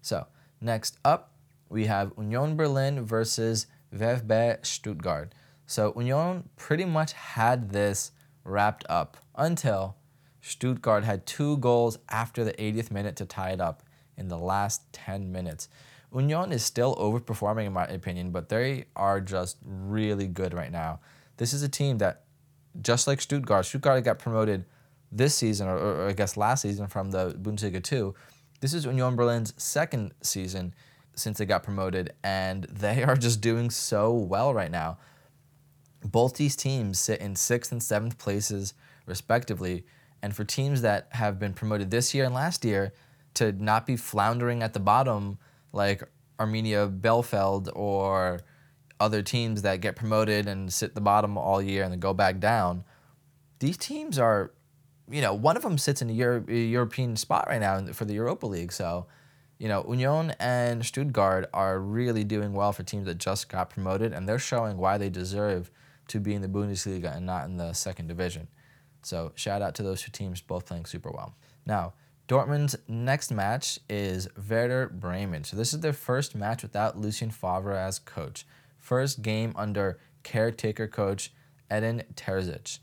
So, 0.00 0.26
next 0.60 0.98
up, 1.04 1.34
we 1.68 1.84
have 1.86 2.12
Union 2.16 2.56
Berlin 2.56 3.04
versus 3.04 3.66
VfB 3.94 4.64
Stuttgart. 4.64 5.34
So, 5.66 5.92
Union 5.96 6.48
pretty 6.56 6.86
much 6.86 7.12
had 7.12 7.70
this 7.70 8.12
wrapped 8.42 8.86
up 8.88 9.18
until 9.34 9.96
Stuttgart 10.40 11.04
had 11.04 11.26
two 11.26 11.58
goals 11.58 11.98
after 12.08 12.42
the 12.42 12.52
80th 12.52 12.90
minute 12.90 13.16
to 13.16 13.26
tie 13.26 13.50
it 13.50 13.60
up 13.60 13.82
in 14.16 14.28
the 14.28 14.38
last 14.38 14.90
10 14.92 15.30
minutes. 15.30 15.68
Union 16.14 16.52
is 16.52 16.64
still 16.64 16.96
overperforming 16.96 17.66
in 17.66 17.72
my 17.74 17.84
opinion, 17.84 18.30
but 18.30 18.48
they 18.48 18.86
are 18.94 19.20
just 19.20 19.58
really 19.62 20.26
good 20.26 20.54
right 20.54 20.72
now. 20.72 21.00
This 21.36 21.52
is 21.52 21.62
a 21.62 21.68
team 21.68 21.98
that, 21.98 22.22
just 22.82 23.06
like 23.06 23.20
Stuttgart, 23.20 23.66
Stuttgart 23.66 24.04
got 24.04 24.18
promoted 24.18 24.64
this 25.12 25.34
season, 25.34 25.68
or, 25.68 25.78
or 25.78 26.08
I 26.08 26.12
guess 26.12 26.36
last 26.36 26.62
season 26.62 26.86
from 26.86 27.10
the 27.10 27.32
Bundesliga 27.32 27.82
2. 27.82 28.14
This 28.60 28.74
is 28.74 28.84
Union 28.84 29.16
Berlin's 29.16 29.54
second 29.56 30.12
season 30.22 30.74
since 31.14 31.38
they 31.38 31.46
got 31.46 31.62
promoted, 31.62 32.12
and 32.22 32.64
they 32.64 33.02
are 33.02 33.16
just 33.16 33.40
doing 33.40 33.70
so 33.70 34.12
well 34.12 34.52
right 34.52 34.70
now. 34.70 34.98
Both 36.04 36.36
these 36.36 36.56
teams 36.56 36.98
sit 36.98 37.20
in 37.20 37.36
sixth 37.36 37.72
and 37.72 37.82
seventh 37.82 38.18
places, 38.18 38.74
respectively. 39.06 39.84
And 40.22 40.34
for 40.34 40.44
teams 40.44 40.82
that 40.82 41.08
have 41.10 41.38
been 41.38 41.52
promoted 41.52 41.90
this 41.90 42.14
year 42.14 42.24
and 42.24 42.34
last 42.34 42.64
year 42.64 42.92
to 43.34 43.52
not 43.52 43.86
be 43.86 43.96
floundering 43.96 44.62
at 44.62 44.72
the 44.72 44.80
bottom 44.80 45.38
like 45.72 46.02
Arminia 46.38 47.00
Bielefeld 47.00 47.70
or 47.74 48.40
other 48.98 49.22
teams 49.22 49.62
that 49.62 49.80
get 49.80 49.96
promoted 49.96 50.46
and 50.46 50.72
sit 50.72 50.94
the 50.94 51.00
bottom 51.00 51.36
all 51.36 51.60
year 51.60 51.82
and 51.82 51.92
then 51.92 52.00
go 52.00 52.14
back 52.14 52.38
down, 52.38 52.84
these 53.58 53.76
teams 53.76 54.18
are, 54.18 54.52
you 55.10 55.20
know, 55.20 55.34
one 55.34 55.56
of 55.56 55.62
them 55.62 55.78
sits 55.78 56.02
in 56.02 56.10
a, 56.10 56.12
Euro- 56.12 56.50
European 56.50 57.16
spot 57.16 57.46
right 57.48 57.60
now 57.60 57.84
for 57.92 58.04
the 58.04 58.14
Europa 58.14 58.46
League. 58.46 58.72
So, 58.72 59.06
you 59.58 59.68
know, 59.68 59.84
Union 59.88 60.34
and 60.38 60.84
Stuttgart 60.84 61.48
are 61.54 61.78
really 61.78 62.24
doing 62.24 62.52
well 62.52 62.72
for 62.72 62.82
teams 62.82 63.06
that 63.06 63.18
just 63.18 63.48
got 63.48 63.70
promoted, 63.70 64.12
and 64.12 64.28
they're 64.28 64.38
showing 64.38 64.76
why 64.76 64.98
they 64.98 65.08
deserve 65.08 65.70
to 66.08 66.20
be 66.20 66.34
in 66.34 66.42
the 66.42 66.48
Bundesliga 66.48 67.16
and 67.16 67.24
not 67.24 67.46
in 67.46 67.56
the 67.56 67.72
second 67.72 68.06
division. 68.06 68.48
So, 69.02 69.32
shout 69.34 69.62
out 69.62 69.74
to 69.76 69.82
those 69.82 70.02
two 70.02 70.10
teams, 70.10 70.40
both 70.40 70.66
playing 70.66 70.84
super 70.84 71.10
well. 71.10 71.34
Now, 71.64 71.94
Dortmund's 72.28 72.76
next 72.88 73.30
match 73.30 73.78
is 73.88 74.28
Werder 74.48 74.88
Bremen. 74.88 75.44
So 75.44 75.56
this 75.56 75.72
is 75.72 75.80
their 75.80 75.92
first 75.92 76.34
match 76.34 76.62
without 76.62 76.98
Lucien 76.98 77.30
Favre 77.30 77.76
as 77.76 78.00
coach. 78.00 78.44
First 78.86 79.20
game 79.20 79.52
under 79.56 79.98
caretaker 80.22 80.86
coach 80.86 81.32
Edin 81.68 82.04
Terzic. 82.14 82.78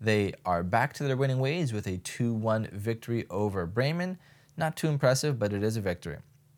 They 0.00 0.32
are 0.44 0.64
back 0.64 0.92
to 0.94 1.04
their 1.04 1.16
winning 1.16 1.38
ways 1.38 1.72
with 1.72 1.86
a 1.86 1.98
2 1.98 2.34
1 2.34 2.70
victory 2.72 3.24
over 3.30 3.64
Bremen. 3.64 4.18
Not 4.56 4.74
too 4.74 4.88
impressive, 4.88 5.38
but 5.38 5.52
it 5.52 5.62
is 5.62 5.76
a 5.76 5.80
victory. 5.80 6.16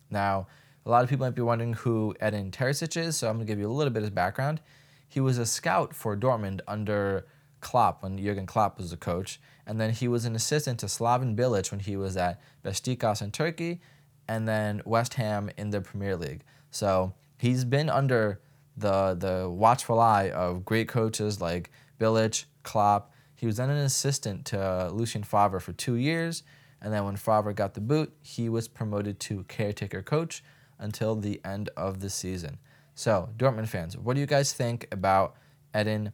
Now, 0.09 0.47
a 0.83 0.89
lot 0.89 1.03
of 1.03 1.11
people 1.11 1.27
might 1.27 1.35
be 1.35 1.43
wondering 1.43 1.73
who 1.73 2.15
Edin 2.19 2.49
Terzic 2.49 2.97
is, 2.97 3.15
so 3.17 3.29
I'm 3.29 3.35
going 3.35 3.45
to 3.45 3.51
give 3.51 3.59
you 3.59 3.69
a 3.69 3.71
little 3.71 3.93
bit 3.93 4.01
of 4.01 4.15
background. 4.15 4.61
He 5.07 5.19
was 5.19 5.37
a 5.37 5.45
scout 5.45 5.93
for 5.93 6.17
Dortmund 6.17 6.61
under 6.67 7.27
Klopp 7.61 8.01
when 8.01 8.17
Jurgen 8.17 8.47
Klopp 8.47 8.79
was 8.79 8.89
the 8.89 8.97
coach, 8.97 9.39
and 9.67 9.79
then 9.79 9.91
he 9.91 10.07
was 10.07 10.25
an 10.25 10.35
assistant 10.35 10.79
to 10.79 10.87
Slaven 10.87 11.35
Bilic 11.35 11.69
when 11.69 11.81
he 11.81 11.95
was 11.97 12.17
at 12.17 12.41
Besiktas 12.65 13.21
in 13.21 13.29
Turkey, 13.29 13.79
and 14.27 14.47
then 14.47 14.81
West 14.85 15.13
Ham 15.13 15.51
in 15.55 15.69
the 15.69 15.81
Premier 15.81 16.15
League. 16.15 16.41
So 16.71 17.13
he's 17.37 17.63
been 17.63 17.91
under 17.91 18.41
the 18.77 19.15
the 19.15 19.49
watchful 19.49 19.99
eye 19.99 20.29
of 20.29 20.63
great 20.65 20.87
coaches 20.87 21.41
like 21.41 21.71
Bilic, 21.99 22.45
Klopp. 22.63 23.11
He 23.35 23.45
was 23.45 23.57
then 23.57 23.69
an 23.69 23.77
assistant 23.77 24.45
to 24.45 24.89
Lucien 24.91 25.23
Favre 25.23 25.59
for 25.59 25.73
two 25.73 25.95
years, 25.95 26.43
and 26.81 26.93
then 26.93 27.05
when 27.05 27.15
Favre 27.15 27.53
got 27.53 27.73
the 27.73 27.81
boot, 27.81 28.13
he 28.21 28.49
was 28.49 28.67
promoted 28.67 29.19
to 29.21 29.43
caretaker 29.47 30.01
coach 30.01 30.43
until 30.79 31.15
the 31.15 31.41
end 31.43 31.69
of 31.75 31.99
the 31.99 32.09
season. 32.09 32.57
So, 32.95 33.29
Dortmund 33.37 33.67
fans, 33.67 33.95
what 33.97 34.15
do 34.15 34.19
you 34.19 34.25
guys 34.25 34.53
think 34.53 34.87
about 34.91 35.35
Edin 35.73 36.13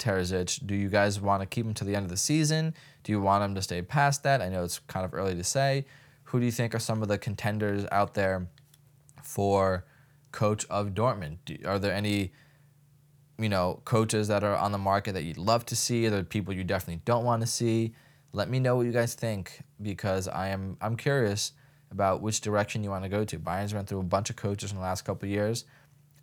Terzic. 0.00 0.66
Do 0.66 0.74
you 0.74 0.88
guys 0.88 1.20
want 1.20 1.42
to 1.42 1.46
keep 1.46 1.64
him 1.64 1.74
to 1.74 1.84
the 1.84 1.94
end 1.94 2.04
of 2.04 2.10
the 2.10 2.16
season? 2.16 2.74
Do 3.04 3.12
you 3.12 3.20
want 3.20 3.44
him 3.44 3.54
to 3.54 3.62
stay 3.62 3.82
past 3.82 4.24
that? 4.24 4.42
I 4.42 4.48
know 4.48 4.64
it's 4.64 4.80
kind 4.80 5.04
of 5.04 5.14
early 5.14 5.36
to 5.36 5.44
say. 5.44 5.84
Who 6.24 6.40
do 6.40 6.46
you 6.46 6.52
think 6.52 6.74
are 6.74 6.80
some 6.80 7.02
of 7.02 7.08
the 7.08 7.18
contenders 7.18 7.86
out 7.92 8.14
there 8.14 8.48
for 9.22 9.84
coach 10.32 10.66
of 10.70 10.88
Dortmund? 10.88 11.38
Do, 11.44 11.56
are 11.64 11.78
there 11.78 11.92
any, 11.92 12.32
you 13.38 13.48
know, 13.48 13.80
coaches 13.84 14.28
that 14.28 14.44
are 14.44 14.56
on 14.56 14.72
the 14.72 14.78
market 14.78 15.12
that 15.12 15.24
you'd 15.24 15.38
love 15.38 15.64
to 15.66 15.76
see? 15.76 16.06
Are 16.06 16.10
there 16.10 16.24
people 16.24 16.54
you 16.54 16.64
definitely 16.64 17.02
don't 17.04 17.24
want 17.24 17.42
to 17.42 17.46
see? 17.46 17.94
Let 18.32 18.48
me 18.48 18.60
know 18.60 18.76
what 18.76 18.86
you 18.86 18.92
guys 18.92 19.14
think 19.14 19.62
because 19.82 20.28
I 20.28 20.48
am 20.48 20.76
I'm 20.80 20.96
curious 20.96 21.52
about 21.90 22.22
which 22.22 22.40
direction 22.40 22.84
you 22.84 22.90
want 22.90 23.02
to 23.04 23.08
go 23.08 23.24
to. 23.24 23.38
Bayern's 23.38 23.74
went 23.74 23.88
through 23.88 24.00
a 24.00 24.04
bunch 24.04 24.30
of 24.30 24.36
coaches 24.36 24.70
in 24.70 24.76
the 24.76 24.82
last 24.82 25.04
couple 25.04 25.28
years 25.28 25.64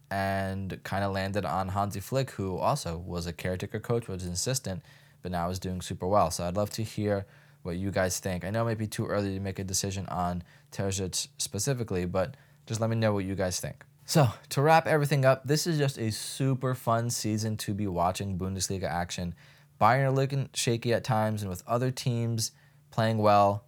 and 0.10 0.82
kind 0.84 1.04
of 1.04 1.12
landed 1.12 1.46
on 1.46 1.70
Hansi 1.70 2.00
Flick, 2.00 2.32
who 2.32 2.58
also 2.58 2.98
was 2.98 3.28
a 3.28 3.34
caretaker 3.34 3.80
coach, 3.80 4.08
was 4.08 4.24
an 4.24 4.32
assistant, 4.32 4.82
but 5.22 5.32
now 5.32 5.50
is 5.50 5.60
doing 5.60 5.82
super 5.82 6.08
well. 6.08 6.32
So 6.32 6.46
I'd 6.46 6.56
love 6.56 6.70
to 6.72 6.84
hear 6.84 7.26
what 7.64 7.76
you 7.76 7.92
guys 7.92 8.20
think. 8.20 8.46
I 8.46 8.50
know 8.50 8.62
it 8.62 8.66
might 8.66 8.78
be 8.78 8.88
too 8.88 9.06
early 9.06 9.34
to 9.34 9.40
make 9.40 9.60
a 9.60 9.64
decision 9.64 10.08
on 10.08 10.44
Terzic 10.72 11.28
specifically, 11.38 12.06
but 12.06 12.36
just 12.66 12.80
let 12.80 12.90
me 12.90 12.96
know 12.96 13.14
what 13.14 13.26
you 13.26 13.36
guys 13.36 13.60
think. 13.60 13.84
So 14.08 14.30
to 14.52 14.62
wrap 14.62 14.88
everything 14.88 15.26
up, 15.26 15.46
this 15.46 15.68
is 15.68 15.78
just 15.78 15.98
a 15.98 16.14
super 16.14 16.74
fun 16.74 17.10
season 17.10 17.58
to 17.58 17.74
be 17.74 17.88
watching 17.88 18.40
Bundesliga 18.40 18.86
action. 18.86 19.36
Bayern 19.82 20.06
are 20.06 20.12
looking 20.12 20.48
shaky 20.54 20.94
at 20.94 21.04
times, 21.04 21.42
and 21.42 21.50
with 21.50 21.62
other 21.68 21.92
teams 21.92 22.54
playing 22.90 23.18
well, 23.18 23.66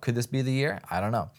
could 0.00 0.14
this 0.14 0.28
be 0.28 0.42
the 0.42 0.52
year? 0.52 0.80
I 0.88 1.00
don't 1.00 1.10
know. 1.10 1.30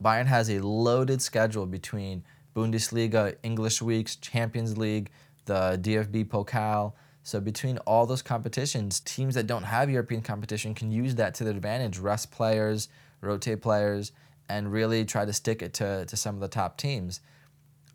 Bayern 0.00 0.26
has 0.26 0.48
a 0.48 0.60
loaded 0.60 1.20
schedule 1.20 1.66
between 1.66 2.22
Bundesliga, 2.54 3.34
English 3.42 3.82
Weeks, 3.82 4.14
Champions 4.14 4.78
League, 4.78 5.10
the 5.46 5.76
DFB 5.82 6.28
Pokal. 6.28 6.92
So 7.24 7.40
between 7.40 7.78
all 7.78 8.06
those 8.06 8.22
competitions, 8.22 9.00
teams 9.00 9.34
that 9.34 9.48
don't 9.48 9.64
have 9.64 9.90
European 9.90 10.22
competition 10.22 10.76
can 10.76 10.92
use 10.92 11.16
that 11.16 11.34
to 11.34 11.44
their 11.44 11.52
advantage, 11.52 11.98
rest 11.98 12.30
players, 12.30 12.88
rotate 13.20 13.60
players, 13.60 14.12
and 14.50 14.72
really 14.72 15.04
try 15.04 15.24
to 15.24 15.32
stick 15.32 15.62
it 15.62 15.72
to, 15.74 16.04
to 16.06 16.16
some 16.16 16.34
of 16.34 16.40
the 16.40 16.48
top 16.48 16.76
teams. 16.76 17.20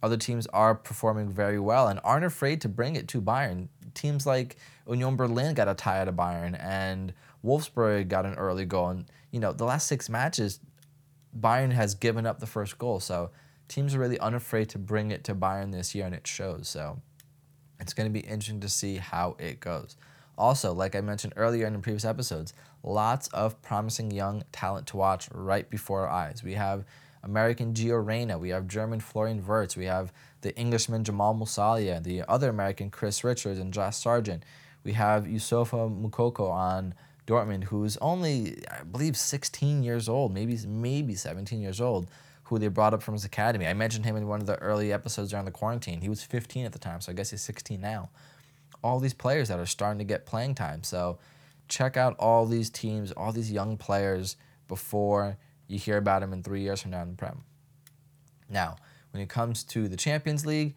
Other 0.01 0.17
teams 0.17 0.47
are 0.47 0.75
performing 0.75 1.29
very 1.29 1.59
well 1.59 1.87
and 1.87 1.99
aren't 2.03 2.25
afraid 2.25 2.61
to 2.61 2.69
bring 2.69 2.95
it 2.95 3.07
to 3.09 3.21
Bayern. 3.21 3.67
Teams 3.93 4.25
like 4.25 4.57
Union 4.87 5.15
Berlin 5.15 5.53
got 5.53 5.67
a 5.67 5.73
tie 5.73 5.99
out 5.99 6.07
of 6.07 6.15
Bayern 6.15 6.57
and 6.63 7.13
Wolfsburg 7.43 8.07
got 8.07 8.25
an 8.25 8.35
early 8.35 8.65
goal. 8.65 8.89
And, 8.89 9.05
you 9.31 9.39
know, 9.39 9.51
the 9.51 9.65
last 9.65 9.87
six 9.87 10.09
matches, 10.09 10.59
Bayern 11.37 11.71
has 11.71 11.95
given 11.95 12.25
up 12.25 12.39
the 12.39 12.47
first 12.47 12.77
goal. 12.77 12.99
So 12.99 13.31
teams 13.67 13.95
are 13.95 13.99
really 13.99 14.19
unafraid 14.19 14.69
to 14.69 14.79
bring 14.79 15.11
it 15.11 15.23
to 15.25 15.35
Bayern 15.35 15.71
this 15.71 15.93
year, 15.95 16.05
and 16.05 16.15
it 16.15 16.27
shows. 16.27 16.69
So 16.69 17.01
it's 17.79 17.93
going 17.93 18.07
to 18.07 18.13
be 18.13 18.25
interesting 18.25 18.61
to 18.61 18.69
see 18.69 18.97
how 18.97 19.35
it 19.39 19.59
goes. 19.59 19.97
Also, 20.37 20.73
like 20.73 20.95
I 20.95 21.01
mentioned 21.01 21.33
earlier 21.35 21.65
in 21.67 21.81
previous 21.81 22.05
episodes, 22.05 22.53
lots 22.83 23.27
of 23.29 23.61
promising 23.61 24.11
young 24.11 24.43
talent 24.51 24.87
to 24.87 24.97
watch 24.97 25.29
right 25.31 25.69
before 25.69 26.07
our 26.07 26.09
eyes. 26.09 26.43
We 26.43 26.53
have 26.53 26.85
American 27.23 27.73
Gio 27.73 28.05
Reyna, 28.05 28.37
we 28.37 28.49
have 28.49 28.67
German 28.67 28.99
Florian 28.99 29.45
Wirtz, 29.45 29.75
we 29.75 29.85
have 29.85 30.13
the 30.41 30.55
Englishman 30.55 31.03
Jamal 31.03 31.33
Musiala, 31.33 32.03
the 32.03 32.23
other 32.29 32.49
American 32.49 32.91
Chris 32.91 33.23
Richards 33.23 33.59
and 33.59 33.73
Josh 33.73 33.97
Sargent. 33.97 34.43
We 34.83 34.93
have 34.93 35.23
Youssoufa 35.23 35.89
Moukoko 35.89 36.51
on 36.51 36.93
Dortmund, 37.25 37.65
who's 37.65 37.97
only, 37.97 38.63
I 38.69 38.83
believe, 38.83 39.17
16 39.17 39.81
years 39.81 40.07
old, 40.07 40.33
maybe 40.33 40.57
maybe 40.67 41.15
17 41.15 41.59
years 41.59 41.81
old 41.81 42.07
who 42.45 42.59
they 42.59 42.67
brought 42.67 42.93
up 42.93 43.01
from 43.01 43.15
his 43.15 43.25
academy. 43.25 43.65
I 43.65 43.73
mentioned 43.73 44.05
him 44.05 44.15
in 44.15 44.27
one 44.27 44.39
of 44.39 44.45
the 44.45 44.57
early 44.57 44.93
episodes 44.93 45.31
during 45.31 45.45
the 45.45 45.51
quarantine. 45.51 46.01
He 46.01 46.09
was 46.09 46.23
15 46.23 46.65
at 46.65 46.73
the 46.73 46.79
time, 46.79 47.01
so 47.01 47.11
I 47.11 47.15
guess 47.15 47.31
he's 47.31 47.41
16 47.41 47.81
now. 47.81 48.09
All 48.85 48.99
these 48.99 49.13
players 49.13 49.47
that 49.47 49.59
are 49.59 49.65
starting 49.65 49.97
to 49.97 50.05
get 50.05 50.25
playing 50.25 50.55
time. 50.55 50.83
So 50.83 51.17
check 51.67 51.97
out 51.97 52.15
all 52.19 52.45
these 52.45 52.69
teams, 52.69 53.11
all 53.11 53.31
these 53.31 53.51
young 53.51 53.77
players 53.77 54.37
before 54.67 55.37
you 55.67 55.79
hear 55.79 55.97
about 55.97 56.21
them 56.21 56.33
in 56.33 56.43
three 56.43 56.61
years 56.61 56.81
from 56.81 56.91
now 56.91 57.01
in 57.01 57.09
the 57.09 57.15
Prem. 57.15 57.43
Now, 58.49 58.75
when 59.11 59.23
it 59.23 59.29
comes 59.29 59.63
to 59.63 59.87
the 59.87 59.97
Champions 59.97 60.45
League, 60.45 60.75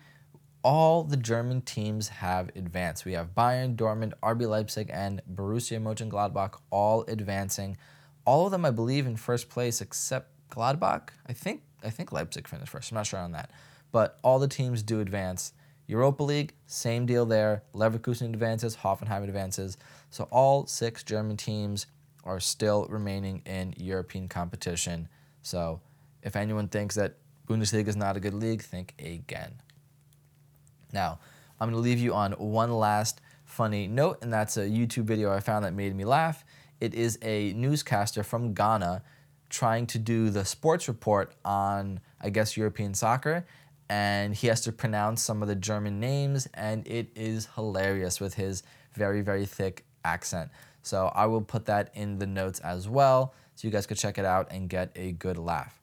all 0.63 1.05
the 1.05 1.17
German 1.17 1.61
teams 1.63 2.09
have 2.09 2.51
advanced. 2.57 3.05
We 3.05 3.13
have 3.13 3.35
Bayern, 3.35 3.77
Dortmund, 3.77 4.13
RB 4.23 4.49
Leipzig, 4.49 4.91
and 4.93 5.23
Borussia 5.33 5.81
Mönchengladbach 5.81 6.59
all 6.71 7.05
advancing. 7.09 7.77
All 8.25 8.47
of 8.47 8.53
them, 8.53 8.65
I 8.65 8.71
believe, 8.71 9.07
in 9.07 9.17
first 9.17 9.49
place 9.49 9.81
except 9.81 10.31
Gladbach. 10.51 11.11
I 11.27 11.33
think 11.33 11.63
I 11.85 11.91
think 11.91 12.13
Leipzig 12.13 12.49
finished 12.49 12.73
first. 12.73 12.91
I'm 12.91 12.97
not 12.97 13.07
sure 13.07 13.21
on 13.21 13.33
that. 13.33 13.51
But 13.93 14.19
all 14.23 14.39
the 14.39 14.49
teams 14.49 14.83
do 14.83 15.01
advance. 15.01 15.53
Europa 15.89 16.23
League, 16.23 16.53
same 16.67 17.07
deal 17.07 17.27
there. 17.27 17.65
Leverkusen 17.75 18.27
advances, 18.27 18.77
Hoffenheim 18.77 19.25
advances. 19.25 19.77
So 20.11 20.29
all 20.31 20.67
six 20.67 21.03
German 21.03 21.37
teams 21.37 21.87
are 22.25 22.39
still 22.39 22.87
remaining 22.91 23.43
in 23.47 23.75
European 23.79 24.29
competition. 24.29 25.09
So 25.43 25.81
if 26.23 26.37
anyone 26.37 26.69
thinks 26.69 26.95
that 26.97 27.17
Bundesliga 27.49 27.89
is 27.89 27.97
not 27.97 28.17
a 28.17 28.21
good 28.21 28.35
league, 28.35 28.63
think 28.63 28.95
again. 28.99 29.55
Now, 30.93 31.19
I'm 31.59 31.71
going 31.71 31.83
to 31.83 31.89
leave 31.89 31.99
you 31.99 32.15
on 32.15 32.33
one 32.33 32.71
last 32.73 33.21
funny 33.47 33.87
note, 33.87 34.19
and 34.21 34.31
that's 34.33 34.59
a 34.59 34.67
YouTube 34.67 35.05
video 35.05 35.33
I 35.33 35.41
found 35.41 35.65
that 35.65 35.73
made 35.73 35.97
me 35.97 36.05
laugh. 36.05 36.45
It 36.81 36.95
is 36.95 37.19
a 37.23 37.55
newscaster 37.55 38.23
from 38.23 38.53
Ghana 38.53 39.03
trying 39.49 39.87
to 39.87 39.99
do 39.99 40.29
the 40.29 40.45
sports 40.45 40.87
report 40.87 41.33
on, 41.45 42.01
I 42.21 42.29
guess, 42.29 42.57
European 42.57 42.93
soccer, 42.93 43.47
and 43.89 44.35
he 44.35 44.47
has 44.49 44.61
to 44.63 44.73
pronounce 44.73 45.23
some 45.23 45.43
of 45.43 45.49
the 45.49 45.55
German 45.55 46.01
names, 46.01 46.49
and 46.55 46.87
it 46.87 47.09
is 47.15 47.49
hilarious 47.55 48.21
with 48.21 48.35
his 48.35 48.63
very, 48.95 49.23
very 49.23 49.47
thick 49.47 49.85
accent. 50.05 50.51
So 50.83 51.11
I 51.15 51.27
will 51.27 51.43
put 51.43 51.67
that 51.67 51.91
in 51.95 52.19
the 52.19 52.27
notes 52.27 52.61
as 52.61 52.89
well, 52.89 53.35
so 53.55 53.67
you 53.67 53.73
guys 53.73 53.87
could 53.87 53.99
check 53.99 54.19
it 54.19 54.25
out 54.25 54.49
and 54.51 54.69
get 54.69 54.91
a 54.97 55.13
good 55.13 55.39
laugh. 55.39 55.81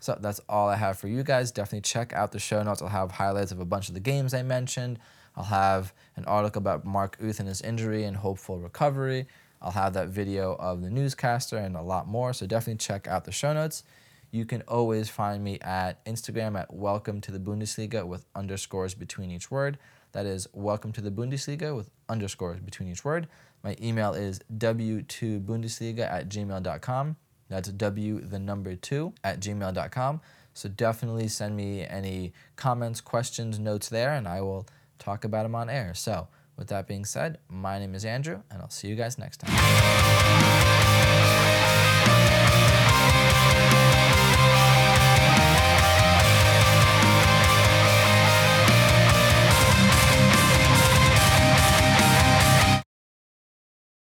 So 0.00 0.16
that's 0.18 0.40
all 0.48 0.68
I 0.68 0.76
have 0.76 0.98
for 0.98 1.08
you 1.08 1.22
guys. 1.22 1.50
Definitely 1.52 1.82
check 1.82 2.12
out 2.14 2.32
the 2.32 2.38
show 2.38 2.62
notes. 2.62 2.80
I'll 2.80 2.88
have 2.88 3.10
highlights 3.10 3.52
of 3.52 3.60
a 3.60 3.66
bunch 3.66 3.88
of 3.88 3.94
the 3.94 4.00
games 4.00 4.32
I 4.32 4.42
mentioned. 4.42 4.98
I'll 5.36 5.44
have 5.44 5.92
an 6.16 6.24
article 6.24 6.58
about 6.60 6.84
Mark 6.86 7.18
Uth 7.22 7.38
and 7.38 7.48
his 7.48 7.60
injury 7.60 8.04
and 8.04 8.16
hopeful 8.16 8.58
recovery. 8.58 9.26
I'll 9.60 9.70
have 9.72 9.92
that 9.92 10.08
video 10.08 10.54
of 10.54 10.80
the 10.80 10.88
newscaster 10.88 11.58
and 11.58 11.76
a 11.76 11.82
lot 11.82 12.08
more. 12.08 12.32
So 12.32 12.46
definitely 12.46 12.78
check 12.78 13.06
out 13.08 13.24
the 13.24 13.32
show 13.32 13.52
notes. 13.52 13.84
You 14.32 14.44
can 14.44 14.62
always 14.68 15.08
find 15.08 15.42
me 15.42 15.58
at 15.60 16.04
Instagram 16.04 16.56
at 16.56 16.72
Welcome 16.72 17.20
to 17.22 17.32
the 17.32 17.40
Bundesliga 17.40 18.06
with 18.06 18.26
underscores 18.34 18.94
between 18.94 19.30
each 19.30 19.50
word. 19.50 19.76
That 20.12 20.24
is 20.24 20.46
Welcome 20.52 20.92
to 20.92 21.00
the 21.00 21.10
Bundesliga 21.10 21.74
with 21.74 21.90
underscores 22.08 22.60
between 22.60 22.88
each 22.88 23.04
word. 23.04 23.26
My 23.64 23.76
email 23.82 24.14
is 24.14 24.40
w2bundesliga 24.56 26.00
at 26.00 26.28
gmail.com. 26.28 27.16
That's 27.48 27.68
w 27.70 28.20
the 28.20 28.38
number 28.38 28.76
two 28.76 29.12
at 29.24 29.40
gmail.com. 29.40 30.20
So 30.54 30.68
definitely 30.68 31.26
send 31.26 31.56
me 31.56 31.84
any 31.84 32.32
comments, 32.54 33.00
questions, 33.00 33.58
notes 33.58 33.88
there, 33.88 34.12
and 34.12 34.28
I 34.28 34.42
will 34.42 34.66
talk 35.00 35.24
about 35.24 35.42
them 35.42 35.56
on 35.56 35.68
air. 35.68 35.92
So 35.94 36.28
with 36.56 36.68
that 36.68 36.86
being 36.86 37.04
said, 37.04 37.38
my 37.48 37.80
name 37.80 37.96
is 37.96 38.04
Andrew, 38.04 38.42
and 38.48 38.62
I'll 38.62 38.70
see 38.70 38.86
you 38.86 38.94
guys 38.94 39.18
next 39.18 39.38
time. 39.38 40.69